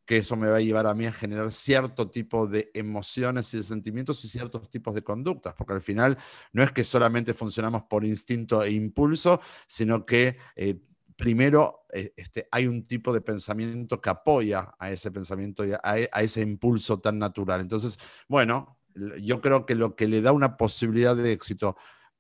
[0.08, 3.58] que eso me va a llevar a mí a generar cierto tipo de emociones y
[3.58, 6.18] de sentimientos y ciertos tipos de conductas, porque al final
[6.54, 10.80] no es que solamente funcionamos por instinto e impulso, sino que eh,
[11.18, 16.22] primero eh, este, hay un tipo de pensamiento que apoya a ese pensamiento y a
[16.22, 17.60] ese impulso tan natural.
[17.60, 17.98] Entonces,
[18.30, 18.78] bueno,
[19.22, 21.76] yo creo que lo que le da una posibilidad de éxito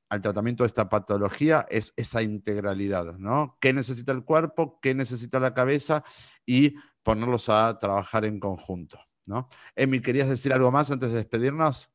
[0.09, 3.57] al tratamiento de esta patología es esa integralidad, ¿no?
[3.59, 4.79] ¿Qué necesita el cuerpo?
[4.81, 6.03] ¿Qué necesita la cabeza?
[6.45, 9.49] Y ponerlos a trabajar en conjunto, ¿no?
[9.75, 11.89] Emi, ¿querías decir algo más antes de despedirnos?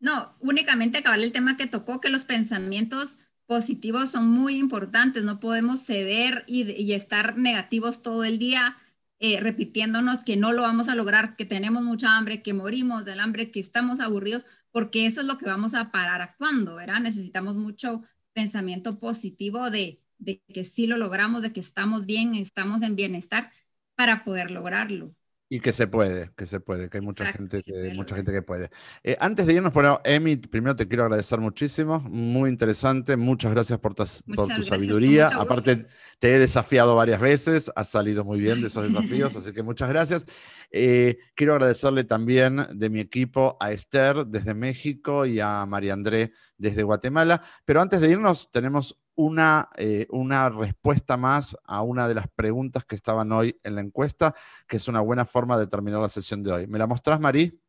[0.00, 5.40] No, únicamente acabar el tema que tocó, que los pensamientos positivos son muy importantes, no
[5.40, 8.76] podemos ceder y, estar negativos todo el día
[9.20, 13.20] eh, repitiéndonos que no lo vamos a lograr, que tenemos mucha hambre, que morimos del
[13.20, 17.00] hambre, que estamos aburridos, porque eso es lo que vamos a parar actuando, ¿verdad?
[17.00, 22.82] Necesitamos mucho pensamiento positivo de, de que sí lo logramos, de que estamos bien, estamos
[22.82, 23.50] en bienestar
[23.94, 25.14] para poder lograrlo.
[25.48, 28.42] Y que se puede, que se puede, que hay mucha gente que, mucha gente que
[28.42, 28.70] puede.
[29.02, 33.78] Eh, antes de irnos, bueno, Emi, primero te quiero agradecer muchísimo, muy interesante, muchas gracias
[33.78, 35.26] por, tu sabiduría.
[35.26, 35.84] Aparte,
[36.18, 39.88] te he desafiado varias veces, has salido muy bien de esos desafíos, así que muchas
[39.90, 40.24] gracias.
[40.70, 46.32] Eh, quiero agradecerle también de mi equipo a Esther desde México y a María André
[46.56, 47.42] desde Guatemala.
[47.64, 52.84] Pero antes de irnos, tenemos una, eh, una respuesta más a una de las preguntas
[52.84, 54.34] que estaban hoy en la encuesta,
[54.66, 56.66] que es una buena forma de terminar la sesión de hoy.
[56.66, 57.60] ¿Me la mostrás, Marí?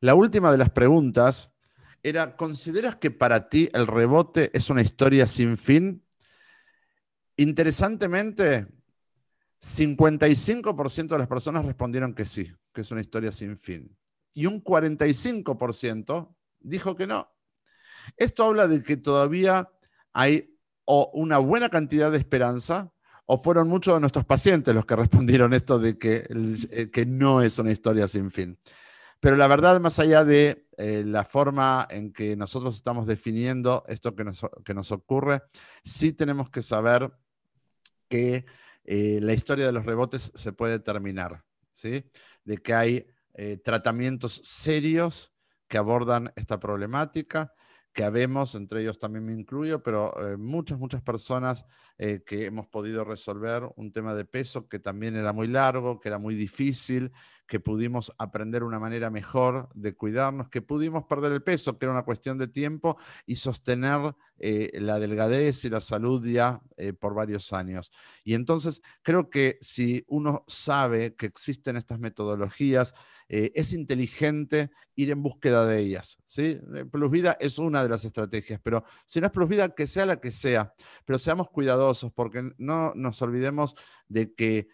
[0.00, 1.52] La última de las preguntas
[2.02, 6.04] era, ¿consideras que para ti el rebote es una historia sin fin?
[7.36, 8.66] Interesantemente,
[9.60, 13.96] 55% de las personas respondieron que sí, que es una historia sin fin.
[14.34, 17.35] Y un 45% dijo que no.
[18.16, 19.68] Esto habla de que todavía
[20.12, 22.92] hay una buena cantidad de esperanza,
[23.26, 26.26] o fueron muchos de nuestros pacientes los que respondieron esto de que,
[26.70, 28.58] eh, que no es una historia sin fin.
[29.20, 34.14] Pero la verdad, más allá de eh, la forma en que nosotros estamos definiendo esto
[34.14, 35.42] que nos, que nos ocurre,
[35.84, 37.10] sí tenemos que saber
[38.08, 38.44] que
[38.84, 41.42] eh, la historia de los rebotes se puede terminar,
[41.72, 42.04] ¿sí?
[42.44, 43.06] de que hay
[43.62, 45.30] tratamientos serios
[45.68, 47.52] que abordan esta problemática,
[47.96, 51.64] que habemos, entre ellos también me incluyo, pero muchas, muchas personas
[51.96, 56.18] que hemos podido resolver un tema de peso que también era muy largo, que era
[56.18, 57.10] muy difícil,
[57.46, 61.92] que pudimos aprender una manera mejor de cuidarnos, que pudimos perder el peso, que era
[61.92, 67.14] una cuestión de tiempo, y sostener eh, la delgadez y la salud ya eh, por
[67.14, 67.92] varios años.
[68.24, 72.94] Y entonces creo que si uno sabe que existen estas metodologías,
[73.28, 76.18] eh, es inteligente ir en búsqueda de ellas.
[76.26, 76.58] ¿sí?
[76.90, 80.06] Plus Vida es una de las estrategias, pero si no es Plus Vida, que sea
[80.06, 80.72] la que sea,
[81.04, 83.74] pero seamos cuidadosos porque no nos olvidemos
[84.08, 84.68] de que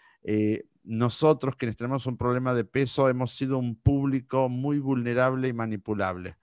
[0.84, 6.36] nosotros quienes tenemos un problema de peso hemos sido un público muy vulnerable y manipulable.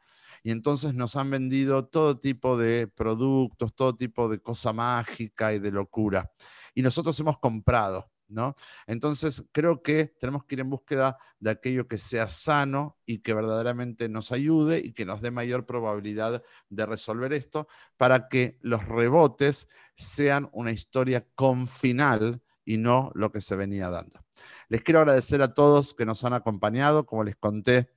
[0.44, 5.60] Y entonces nos han vendido todo tipo de productos, todo tipo de cosa mágica y
[5.60, 6.32] de locura.
[6.74, 8.56] Y nosotros hemos comprado, ¿no?
[8.88, 13.34] Entonces creo que tenemos que ir en búsqueda de aquello que sea sano y que
[13.34, 18.86] verdaderamente nos ayude y que nos dé mayor probabilidad de resolver esto para que los
[18.86, 24.22] rebotes sean una historia con final y no lo que se venía dando.
[24.68, 27.06] Les quiero agradecer a todos que nos han acompañado.
[27.06, 27.90] Como les conté,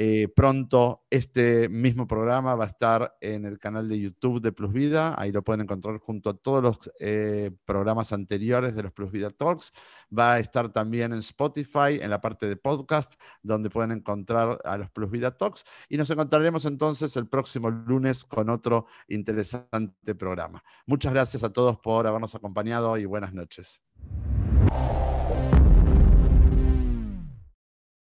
[0.00, 4.72] eh, pronto este mismo programa va a estar en el canal de YouTube de Plus
[4.72, 5.20] Vida.
[5.20, 9.30] Ahí lo pueden encontrar junto a todos los eh, programas anteriores de los Plus Vida
[9.30, 9.72] Talks.
[10.16, 14.78] Va a estar también en Spotify, en la parte de podcast, donde pueden encontrar a
[14.78, 15.64] los Plus Vida Talks.
[15.88, 20.62] Y nos encontraremos entonces el próximo lunes con otro interesante programa.
[20.86, 23.80] Muchas gracias a todos por habernos acompañado y buenas noches.